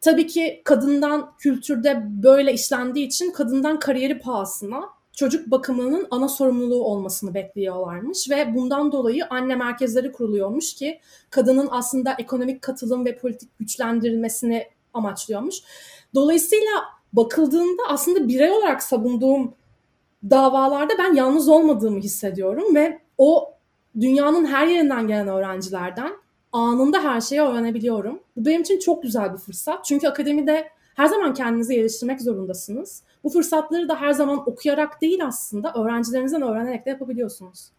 [0.00, 7.34] Tabii ki kadından kültürde böyle işlendiği için kadından kariyeri pahasına çocuk bakımının ana sorumluluğu olmasını
[7.34, 14.66] bekliyorlarmış ve bundan dolayı anne merkezleri kuruluyormuş ki kadının aslında ekonomik katılım ve politik güçlendirilmesini
[14.94, 15.56] amaçlıyormuş.
[16.14, 16.70] Dolayısıyla
[17.12, 19.54] bakıldığında aslında birey olarak savunduğum
[20.30, 23.54] davalarda ben yalnız olmadığımı hissediyorum ve o
[24.00, 26.12] dünyanın her yerinden gelen öğrencilerden
[26.52, 28.20] anında her şeyi öğrenebiliyorum.
[28.36, 29.84] Bu benim için çok güzel bir fırsat.
[29.84, 33.02] Çünkü akademide her zaman kendinizi geliştirmek zorundasınız.
[33.24, 37.70] Bu fırsatları da her zaman okuyarak değil aslında öğrencilerinizden öğrenerek de yapabiliyorsunuz.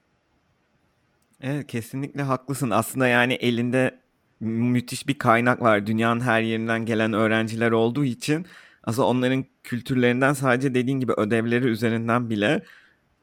[1.41, 2.69] Evet kesinlikle haklısın.
[2.69, 3.99] Aslında yani elinde
[4.39, 5.87] müthiş bir kaynak var.
[5.87, 8.45] Dünyanın her yerinden gelen öğrenciler olduğu için
[8.83, 12.63] aslında onların kültürlerinden sadece dediğin gibi ödevleri üzerinden bile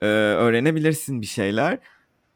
[0.01, 1.79] e, öğrenebilirsin bir şeyler.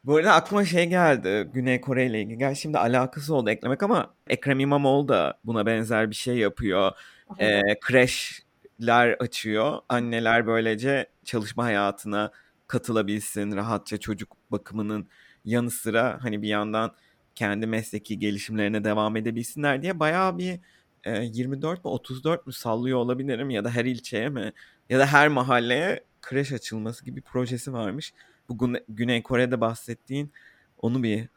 [0.04, 2.38] Bu arada aklıma şey geldi Güney Kore ile ilgili.
[2.38, 6.92] Gerçi şimdi alakası oldu eklemek ama Ekrem İmamoğlu da buna benzer bir şey yapıyor.
[7.38, 9.78] E, kreşler açıyor.
[9.88, 12.32] Anneler böylece çalışma hayatına
[12.66, 13.56] katılabilsin.
[13.56, 15.08] Rahatça çocuk bakımının
[15.44, 16.94] yanı sıra hani bir yandan
[17.34, 20.60] kendi mesleki gelişimlerine devam edebilsinler diye bayağı bir
[21.04, 24.52] e, 24 mi 34 mü sallıyor olabilirim ya da her ilçeye mi
[24.90, 28.12] ya da her mahalleye kreş açılması gibi projesi varmış.
[28.58, 30.32] Bu Güney Kore'de bahsettiğin
[30.78, 31.28] onu bir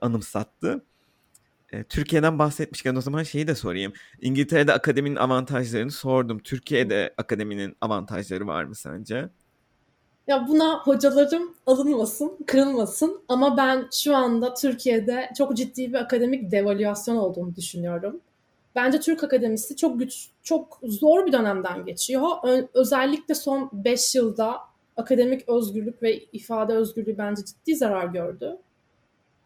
[0.00, 0.84] anımsattı.
[1.72, 3.92] E, Türkiye'den bahsetmişken o zaman şeyi de sorayım.
[4.20, 6.38] İngiltere'de akademinin avantajlarını sordum.
[6.38, 9.28] Türkiye'de akademinin avantajları var mı sence?
[10.26, 17.16] Ya buna hocalarım alınmasın, kırılmasın ama ben şu anda Türkiye'de çok ciddi bir akademik devalüasyon
[17.16, 18.20] olduğunu düşünüyorum.
[18.74, 22.28] Bence Türk Akademisi çok güç, çok zor bir dönemden geçiyor.
[22.74, 28.58] Özellikle son 5 yılda akademik özgürlük ve ifade özgürlüğü bence ciddi zarar gördü.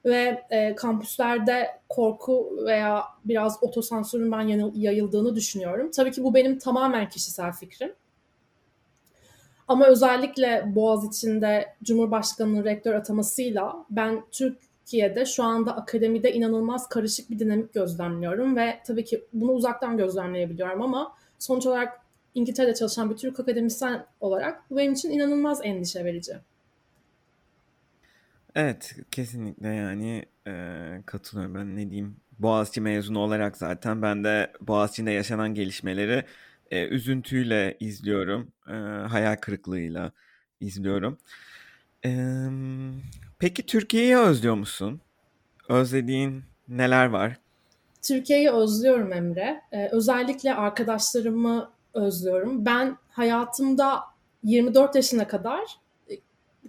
[0.04, 5.90] ve e, kampüslerde korku veya biraz otosansürün ben yayıldığını düşünüyorum.
[5.90, 7.92] Tabii ki bu benim tamamen kişisel fikrim.
[9.68, 17.38] Ama özellikle Boğaz içinde Cumhurbaşkanı'nın rektör atamasıyla ben Türkiye'de şu anda akademide inanılmaz karışık bir
[17.38, 22.05] dinamik gözlemliyorum ve tabii ki bunu uzaktan gözlemleyebiliyorum ama sonuç olarak
[22.36, 26.32] İngiltere'de çalışan bir Türk akademisyen olarak bu benim için inanılmaz endişe verici.
[28.54, 30.52] Evet kesinlikle yani e,
[31.06, 36.24] katılıyorum ben ne diyeyim Boğaziçi mezunu olarak zaten ben de Boğaziçi'nde yaşanan gelişmeleri
[36.70, 38.72] e, üzüntüyle izliyorum e,
[39.08, 40.12] hayal kırıklığıyla
[40.60, 41.18] izliyorum.
[42.04, 42.10] E,
[43.38, 45.00] peki Türkiye'yi özlüyor musun?
[45.68, 47.38] Özlediğin neler var?
[48.02, 49.60] Türkiye'yi özlüyorum Emre.
[49.72, 52.64] Ee, özellikle arkadaşlarımı özlüyorum.
[52.66, 54.00] Ben hayatımda
[54.44, 55.60] 24 yaşına kadar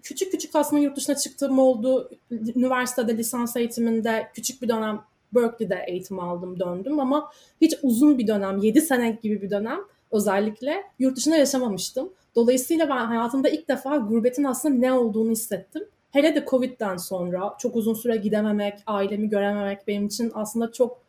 [0.03, 2.09] küçük küçük aslında yurt dışına çıktığım oldu.
[2.31, 5.01] Üniversitede lisans eğitiminde küçük bir dönem
[5.35, 9.79] Berkeley'de eğitim aldım döndüm ama hiç uzun bir dönem 7 sene gibi bir dönem
[10.11, 12.09] özellikle yurt dışında yaşamamıştım.
[12.35, 15.83] Dolayısıyla ben hayatımda ilk defa gurbetin aslında ne olduğunu hissettim.
[16.11, 20.99] Hele de Covid'den sonra çok uzun süre gidememek, ailemi görememek benim için aslında çok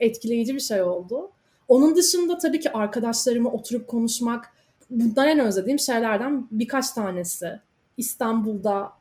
[0.00, 1.30] etkileyici bir şey oldu.
[1.68, 4.52] Onun dışında tabii ki arkadaşlarımı oturup konuşmak
[4.90, 7.60] bundan en özlediğim şeylerden birkaç tanesi.
[7.96, 8.92] İstanbul'da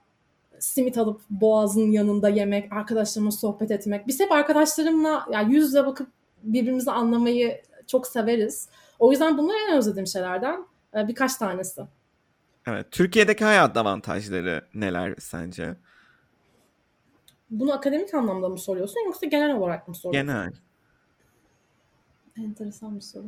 [0.60, 4.08] simit alıp boğazın yanında yemek, arkadaşlarımla sohbet etmek.
[4.08, 6.08] Biz hep arkadaşlarımla yani yüz yüze bakıp
[6.44, 8.70] birbirimizi anlamayı çok severiz.
[9.00, 11.82] O yüzden bunlar en özlediğim şeylerden e, birkaç tanesi.
[12.68, 12.88] Evet.
[12.92, 15.76] Türkiye'deki hayat avantajları neler sence?
[17.50, 20.28] Bunu akademik anlamda mı soruyorsun yoksa genel olarak mı soruyorsun?
[20.28, 20.54] Genel.
[22.40, 23.26] Enteresan bir soru.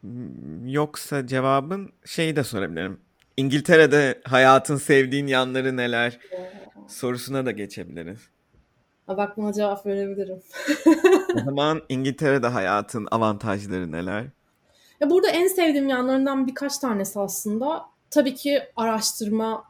[0.00, 3.00] Hmm, yoksa cevabın şeyi de sorabilirim.
[3.36, 6.18] İngiltere'de hayatın sevdiğin yanları neler?
[6.88, 8.20] Sorusuna da geçebiliriz.
[9.06, 10.42] Ha, bak buna cevap verebilirim.
[11.34, 14.24] o zaman İngiltere'de hayatın avantajları neler?
[15.00, 17.84] Ya burada en sevdiğim yanlarından birkaç tanesi aslında.
[18.10, 19.64] Tabii ki araştırma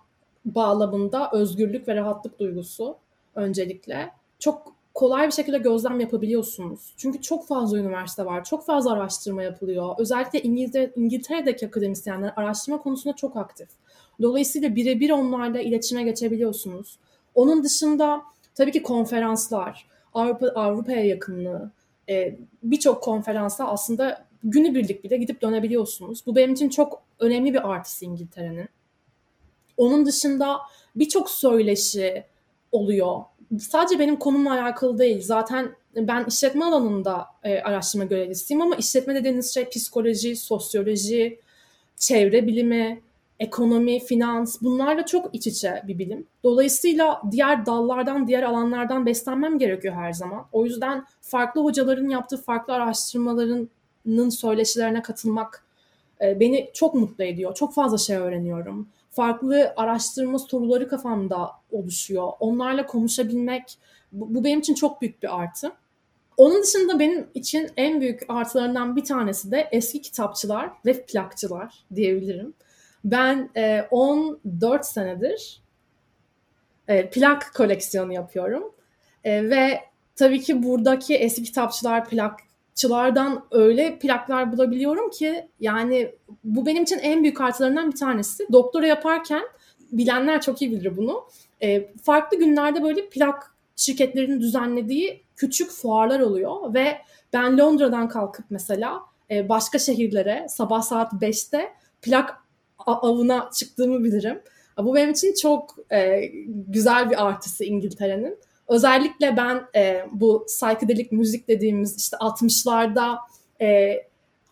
[0.45, 2.97] bağlamında özgürlük ve rahatlık duygusu
[3.35, 4.11] öncelikle.
[4.39, 6.81] Çok kolay bir şekilde gözlem yapabiliyorsunuz.
[6.97, 9.95] Çünkü çok fazla üniversite var, çok fazla araştırma yapılıyor.
[9.99, 13.69] Özellikle İngiltere, İngiltere'deki akademisyenler araştırma konusunda çok aktif.
[14.23, 16.99] Dolayısıyla birebir onlarla iletişime geçebiliyorsunuz.
[17.35, 18.23] Onun dışında
[18.55, 21.71] tabii ki konferanslar, Avrupa Avrupa'ya yakınlığı,
[22.09, 26.27] e, birçok konferansa aslında günübirlik bile gidip dönebiliyorsunuz.
[26.27, 28.69] Bu benim için çok önemli bir artısı İngiltere'nin.
[29.77, 30.59] Onun dışında
[30.97, 32.25] birçok söyleşi
[32.73, 33.21] oluyor
[33.61, 35.23] sadece benim konumla alakalı değil.
[35.23, 41.41] Zaten ben işletme alanında e, araştırma görevlisiyim ama işletme dediğiniz şey psikoloji, sosyoloji,
[41.97, 43.01] çevre bilimi,
[43.41, 46.27] ekonomi, finans bunlarla çok iç içe bir bilim.
[46.45, 50.47] Dolayısıyla diğer dallardan, diğer alanlardan beslenmem gerekiyor her zaman.
[50.53, 55.65] O yüzden farklı hocaların yaptığı farklı araştırmalarının söyleşilerine katılmak
[56.21, 57.55] e, beni çok mutlu ediyor.
[57.55, 62.33] Çok fazla şey öğreniyorum farklı araştırma soruları kafamda oluşuyor.
[62.41, 63.79] Onlarla konuşabilmek
[64.13, 65.73] bu, bu benim için çok büyük bir artı.
[66.37, 72.55] Onun dışında benim için en büyük artılarından bir tanesi de eski kitapçılar ve plakçılar diyebilirim.
[73.05, 75.63] Ben e, 14 senedir
[76.89, 78.73] e, plak koleksiyonu yapıyorum.
[79.25, 79.81] E, ve
[80.17, 82.41] tabii ki buradaki eski kitapçılar, plak
[82.79, 86.15] çılardan öyle plaklar bulabiliyorum ki yani
[86.45, 88.47] bu benim için en büyük artılarından bir tanesi.
[88.53, 89.43] Doktora yaparken
[89.93, 91.25] bilenler çok iyi bilir bunu.
[91.63, 96.99] E, farklı günlerde böyle plak şirketlerinin düzenlediği küçük fuarlar oluyor ve
[97.33, 102.37] ben Londra'dan kalkıp mesela e, başka şehirlere sabah saat 5'te plak
[102.79, 104.41] avına çıktığımı bilirim.
[104.79, 108.39] Bu benim için çok e, güzel bir artısı İngiltere'nin.
[108.69, 113.17] Özellikle ben e, bu psychedelic müzik dediğimiz işte 60'larda
[113.61, 113.97] e,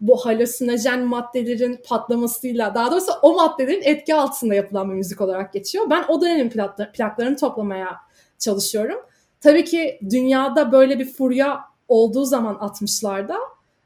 [0.01, 5.91] bu halüsinojen maddelerin patlamasıyla daha doğrusu o maddelerin etki altında yapılan bir müzik olarak geçiyor.
[5.91, 7.97] Ben o dönemin plaklar, plaklarını toplamaya
[8.39, 8.99] çalışıyorum.
[9.41, 13.37] Tabii ki dünyada böyle bir furya olduğu zaman 60'larda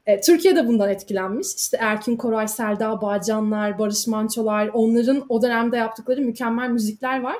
[0.05, 1.47] e, Türkiye de bundan etkilenmiş.
[1.55, 7.37] İşte Erkin Koray, Selda Bağcanlar, Barış Mançolar onların o dönemde yaptıkları mükemmel müzikler var.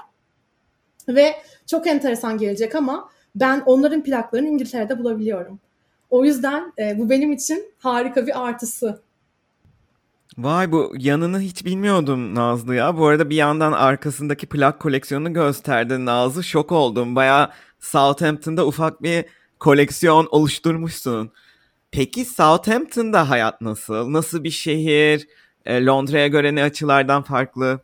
[1.07, 1.35] Ve
[1.67, 5.59] çok enteresan gelecek ama ben onların plaklarını İngiltere'de bulabiliyorum.
[6.09, 9.01] O yüzden e, bu benim için harika bir artısı.
[10.37, 12.97] Vay bu yanını hiç bilmiyordum Nazlı ya.
[12.97, 16.43] Bu arada bir yandan arkasındaki plak koleksiyonunu gösterdi Nazlı.
[16.43, 17.15] Şok oldum.
[17.15, 19.25] Baya Southampton'da ufak bir
[19.59, 21.31] koleksiyon oluşturmuşsun.
[21.91, 24.13] Peki Southampton'da hayat nasıl?
[24.13, 25.27] Nasıl bir şehir?
[25.65, 27.79] E, Londra'ya göre ne açılardan farklı?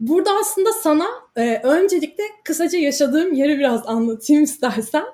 [0.00, 5.04] Burada aslında sana e, öncelikle kısaca yaşadığım yeri biraz anlatayım istersen.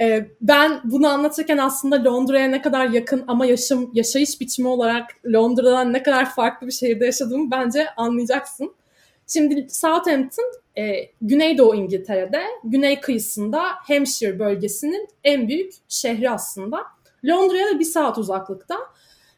[0.00, 5.92] E, ben bunu anlatırken aslında Londra'ya ne kadar yakın ama yaşam yaşayış biçimi olarak Londra'dan
[5.92, 8.74] ne kadar farklı bir şehirde yaşadığımı bence anlayacaksın.
[9.26, 16.82] Şimdi Southampton e, Güneydoğu İngiltere'de, güney kıyısında Hampshire bölgesinin en büyük şehri aslında.
[17.24, 18.76] Londra'ya da bir saat uzaklıkta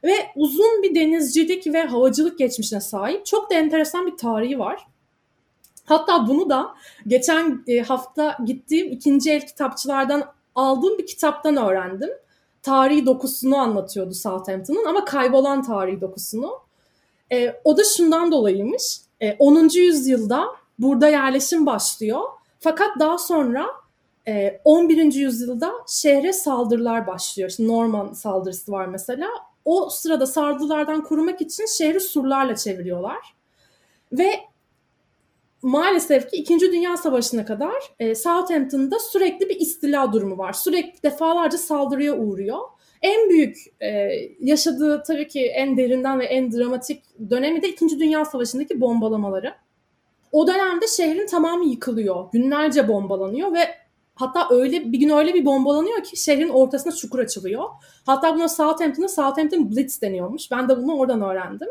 [0.05, 3.27] ve uzun bir denizcilik ve havacılık geçmişine sahip.
[3.27, 4.87] Çok da enteresan bir tarihi var.
[5.87, 6.74] Hatta bunu da
[7.07, 10.24] geçen e, hafta gittiğim ikinci el kitapçılardan
[10.55, 12.11] aldığım bir kitaptan öğrendim.
[12.62, 16.61] Tarihi dokusunu anlatıyordu Southampton'ın ama kaybolan tarihi dokusunu.
[17.32, 19.01] E, o da şundan dolayıymış.
[19.20, 19.68] E, 10.
[19.74, 20.47] yüzyılda
[20.78, 22.20] burada yerleşim başlıyor.
[22.61, 23.66] Fakat daha sonra
[24.28, 25.12] e, 11.
[25.14, 27.51] yüzyılda şehre saldırılar başlıyor.
[27.51, 29.28] İşte Norman saldırısı var mesela.
[29.64, 33.34] O sırada saldırılardan korumak için şehri surlarla çeviriyorlar.
[34.12, 34.41] Ve
[35.67, 36.61] maalesef ki 2.
[36.61, 40.53] Dünya Savaşı'na kadar e, Southampton'da sürekli bir istila durumu var.
[40.53, 42.59] Sürekli defalarca saldırıya uğruyor.
[43.03, 43.89] En büyük e,
[44.41, 48.01] yaşadığı tabii ki en derinden ve en dramatik dönemi de 2.
[48.01, 49.55] Dünya Savaşı'ndaki bombalamaları.
[50.33, 52.33] O dönemde şehrin tamamı yıkılıyor.
[52.33, 53.69] Günlerce bombalanıyor ve
[54.14, 57.64] hatta öyle bir gün öyle bir bombalanıyor ki şehrin ortasına çukur açılıyor.
[58.07, 60.51] Hatta buna Southampton'da Southampton Blitz deniyormuş.
[60.51, 61.69] Ben de bunu oradan öğrendim.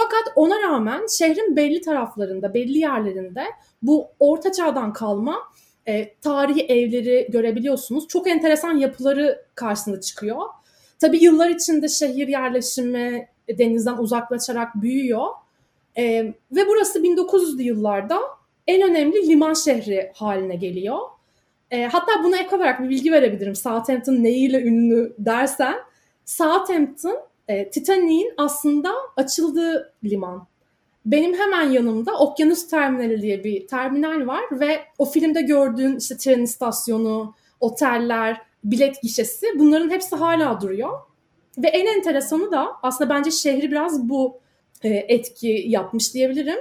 [0.00, 3.44] Fakat ona rağmen şehrin belli taraflarında, belli yerlerinde
[3.82, 5.38] bu orta çağdan kalma
[5.86, 8.08] e, tarihi evleri görebiliyorsunuz.
[8.08, 10.42] Çok enteresan yapıları karşısında çıkıyor.
[10.98, 15.26] Tabii yıllar içinde şehir yerleşimi denizden uzaklaşarak büyüyor.
[15.96, 18.20] E, ve burası 1900'lü yıllarda
[18.66, 20.98] en önemli liman şehri haline geliyor.
[21.70, 23.54] E, hatta buna ek olarak bir bilgi verebilirim.
[23.54, 25.76] Southampton neyiyle ünlü dersen.
[26.24, 30.46] Southampton e, Titanic'in aslında açıldığı liman.
[31.06, 36.42] Benim hemen yanımda Okyanus Terminali diye bir terminal var ve o filmde gördüğün işte tren
[36.42, 40.98] istasyonu, oteller, bilet gişesi bunların hepsi hala duruyor.
[41.58, 44.40] Ve en enteresanı da aslında bence şehri biraz bu
[44.82, 46.58] e, etki yapmış diyebilirim.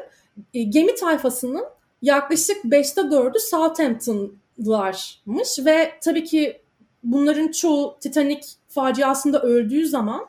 [0.54, 1.66] E, gemi tayfasının
[2.02, 6.62] yaklaşık 5'te 4'ü Southampton'larmış ve tabii ki
[7.04, 10.28] bunların çoğu Titanic faciasında öldüğü zaman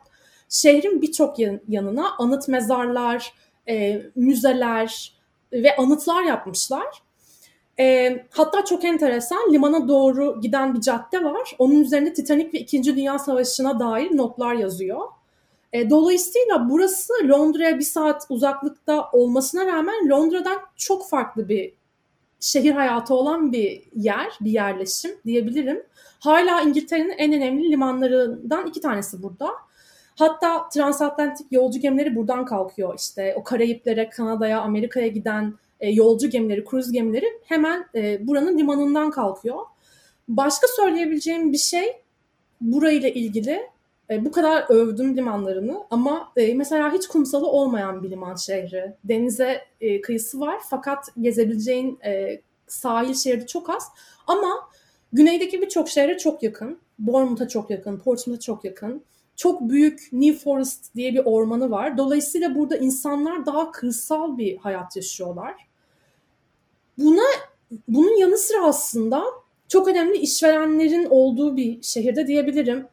[0.48, 1.36] şehrin birçok
[1.68, 3.32] yanına anıt mezarlar,
[3.68, 5.12] e, müzeler
[5.52, 7.02] ve anıtlar yapmışlar.
[7.80, 11.56] E, hatta çok enteresan limana doğru giden bir cadde var.
[11.58, 15.00] Onun üzerinde Titanic ve İkinci Dünya Savaşı'na dair notlar yazıyor.
[15.72, 21.72] E, dolayısıyla burası Londra'ya bir saat uzaklıkta olmasına rağmen Londra'dan çok farklı bir
[22.40, 25.82] şehir hayatı olan bir yer, bir yerleşim diyebilirim.
[26.20, 29.50] Hala İngiltere'nin en önemli limanlarından iki tanesi burada.
[30.18, 32.94] Hatta transatlantik yolcu gemileri buradan kalkıyor.
[32.98, 39.10] İşte o Karayiplere, Kanada'ya, Amerika'ya giden e, yolcu gemileri, kruz gemileri hemen e, buranın limanından
[39.10, 39.58] kalkıyor.
[40.28, 41.96] Başka söyleyebileceğim bir şey
[42.60, 43.66] burayla ilgili
[44.10, 48.92] e, bu kadar övdüm limanlarını ama e, mesela hiç kumsalı olmayan bir liman şehri.
[49.04, 53.88] Denize e, kıyısı var fakat gezebileceğin e, sahil şeridi çok az.
[54.26, 54.68] Ama
[55.12, 56.78] güneydeki birçok şehre çok yakın.
[56.98, 59.02] Bournemouth'a çok yakın, Portsmouth'a çok yakın
[59.38, 61.98] çok büyük New Forest diye bir ormanı var.
[61.98, 65.54] Dolayısıyla burada insanlar daha kırsal bir hayat yaşıyorlar.
[66.98, 67.22] Buna
[67.88, 69.24] bunun yanı sıra aslında
[69.68, 72.86] çok önemli işverenlerin olduğu bir şehirde diyebilirim.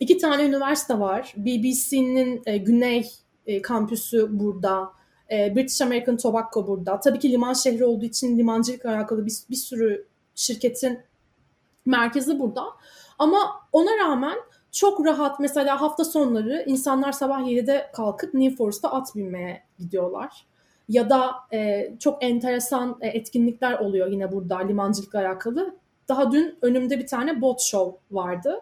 [0.00, 1.34] İki tane üniversite var.
[1.36, 3.10] BBC'nin e, güney
[3.46, 4.92] e, kampüsü burada.
[5.30, 7.00] E, British American Tobacco burada.
[7.00, 11.00] Tabii ki liman şehri olduğu için limancılık alakalı bir, bir sürü şirketin
[11.86, 12.64] merkezi burada.
[13.18, 13.38] Ama
[13.72, 14.38] ona rağmen
[14.72, 20.46] çok rahat mesela hafta sonları insanlar sabah 7'de kalkıp New Forest'a at binmeye gidiyorlar.
[20.88, 25.76] Ya da e, çok enteresan e, etkinlikler oluyor yine burada limancılıkla alakalı.
[26.08, 28.60] Daha dün önümde bir tane bot show vardı.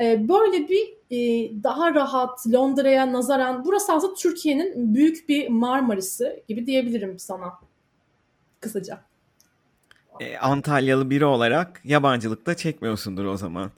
[0.00, 6.66] E, böyle bir e, daha rahat Londra'ya nazaran burası aslında Türkiye'nin büyük bir Marmaris'i gibi
[6.66, 7.54] diyebilirim sana
[8.60, 9.00] kısaca.
[10.20, 13.70] E, Antalyalı biri olarak yabancılıkta çekmiyorsundur o zaman.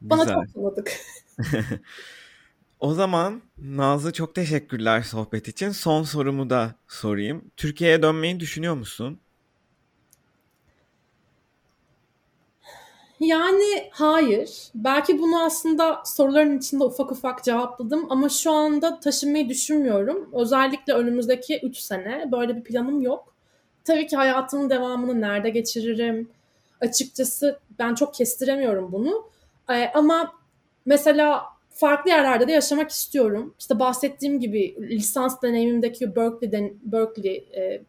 [0.00, 0.34] Bana Güzel.
[0.34, 0.92] çok tanıdık.
[2.80, 5.70] o zaman Nazlı çok teşekkürler sohbet için.
[5.70, 7.50] Son sorumu da sorayım.
[7.56, 9.20] Türkiye'ye dönmeyi düşünüyor musun?
[13.20, 14.50] Yani hayır.
[14.74, 20.28] Belki bunu aslında soruların içinde ufak ufak cevapladım ama şu anda taşınmayı düşünmüyorum.
[20.32, 23.34] Özellikle önümüzdeki 3 sene böyle bir planım yok.
[23.84, 26.28] Tabii ki hayatımın devamını nerede geçiririm?
[26.80, 29.24] Açıkçası ben çok kestiremiyorum bunu.
[29.70, 30.32] E, ama
[30.86, 33.54] mesela farklı yerlerde de yaşamak istiyorum.
[33.58, 37.82] İşte bahsettiğim gibi lisans deneyimimdeki Berkeley'den Berkeley e,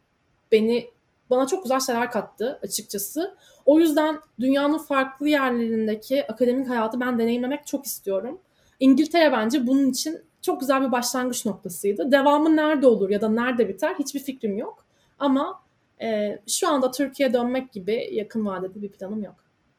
[0.52, 0.90] beni
[1.30, 3.36] bana çok güzel şeyler kattı açıkçası.
[3.66, 8.38] O yüzden dünyanın farklı yerlerindeki akademik hayatı ben deneyimlemek çok istiyorum.
[8.80, 12.12] İngiltere bence bunun için çok güzel bir başlangıç noktasıydı.
[12.12, 14.84] Devamı nerede olur ya da nerede biter hiçbir fikrim yok.
[15.18, 15.62] Ama
[16.02, 19.34] e, şu anda Türkiye'ye dönmek gibi yakın vadede bir planım yok.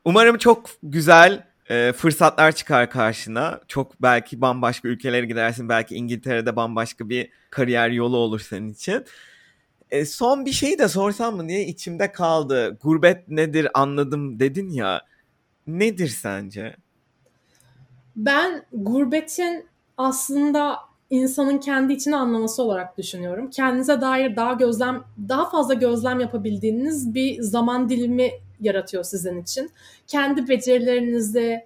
[0.06, 3.62] Umarım çok güzel e, fırsatlar çıkar karşına.
[3.68, 5.70] Çok belki bambaşka ülkelere gidersin.
[5.70, 9.06] Belki İngiltere'de bambaşka bir kariyer yolu olur senin için.
[9.92, 12.78] E, son bir şey de sorsam mı diye içimde kaldı.
[12.82, 15.02] Gurbet nedir anladım dedin ya.
[15.68, 16.76] Nedir sence?
[18.16, 19.66] Ben gurbetin
[19.98, 20.78] aslında
[21.10, 23.50] insanın kendi içine anlaması olarak düşünüyorum.
[23.50, 29.72] Kendinize dair daha gözlem, daha fazla gözlem yapabildiğiniz bir zaman dilimi yaratıyor sizin için.
[30.08, 31.66] Kendi becerilerinizi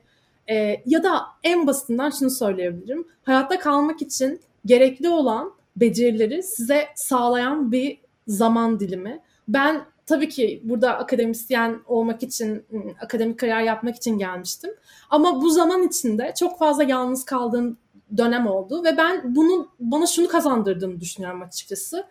[0.49, 3.07] e, ya da en basitinden şunu söyleyebilirim.
[3.23, 9.19] Hayatta kalmak için gerekli olan becerileri size sağlayan bir zaman dilimi.
[9.47, 12.65] Ben tabii ki burada akademisyen olmak için,
[13.01, 14.71] akademik kariyer yapmak için gelmiştim.
[15.09, 17.77] Ama bu zaman içinde çok fazla yalnız kaldığım
[18.17, 22.05] dönem oldu ve ben bunun bana şunu kazandırdığını düşünüyorum açıkçası.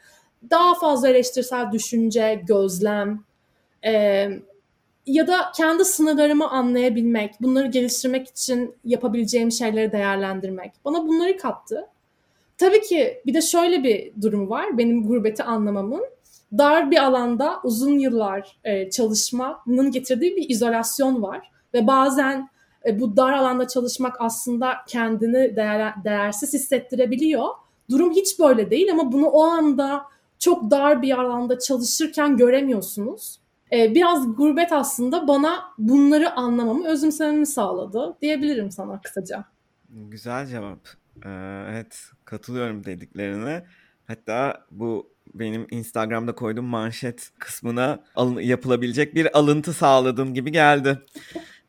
[0.50, 3.24] Daha fazla eleştirisel düşünce, gözlem
[3.84, 4.28] e,
[5.06, 11.88] ya da kendi sınırlarımı anlayabilmek, bunları geliştirmek için yapabileceğim şeyleri değerlendirmek bana bunları kattı.
[12.58, 16.04] Tabii ki bir de şöyle bir durum var benim gurbeti anlamamın.
[16.58, 21.50] Dar bir alanda uzun yıllar e, çalışmanın getirdiği bir izolasyon var.
[21.74, 22.48] Ve bazen
[22.86, 27.48] e, bu dar alanda çalışmak aslında kendini değer, değersiz hissettirebiliyor.
[27.90, 30.04] Durum hiç böyle değil ama bunu o anda
[30.38, 33.41] çok dar bir alanda çalışırken göremiyorsunuz.
[33.72, 39.44] E, biraz gurbet aslında bana bunları anlamamı, özümsememi sağladı diyebilirim sana kısaca.
[39.88, 40.88] Güzel cevap.
[41.24, 43.64] Ee, evet katılıyorum dediklerine.
[44.06, 48.02] Hatta bu benim Instagram'da koyduğum manşet kısmına
[48.40, 50.98] yapılabilecek bir alıntı sağladın gibi geldi.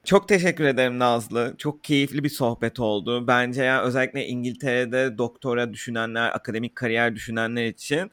[0.03, 1.55] Çok teşekkür ederim Nazlı.
[1.57, 3.27] Çok keyifli bir sohbet oldu.
[3.27, 8.11] Bence ya özellikle İngiltere'de doktora düşünenler, akademik kariyer düşünenler için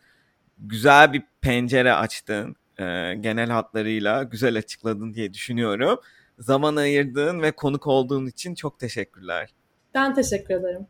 [0.58, 2.56] güzel bir pencere açtın.
[2.80, 6.00] Ee, genel hatlarıyla güzel açıkladın diye düşünüyorum.
[6.38, 9.50] Zaman ayırdığın ve konuk olduğun için çok teşekkürler.
[9.94, 10.86] Ben teşekkür ederim.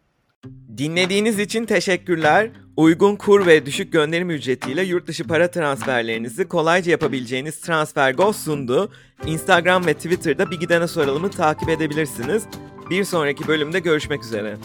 [0.76, 2.51] Dinlediğiniz için teşekkürler.
[2.76, 8.93] Uygun kur ve düşük gönderim ücretiyle yurt dışı para transferlerinizi kolayca yapabileceğiniz TransferGo sundu.
[9.26, 12.43] Instagram ve Twitter'da Bir Gidene Soralım'ı takip edebilirsiniz.
[12.91, 14.57] Bir sonraki bölümde görüşmek üzere.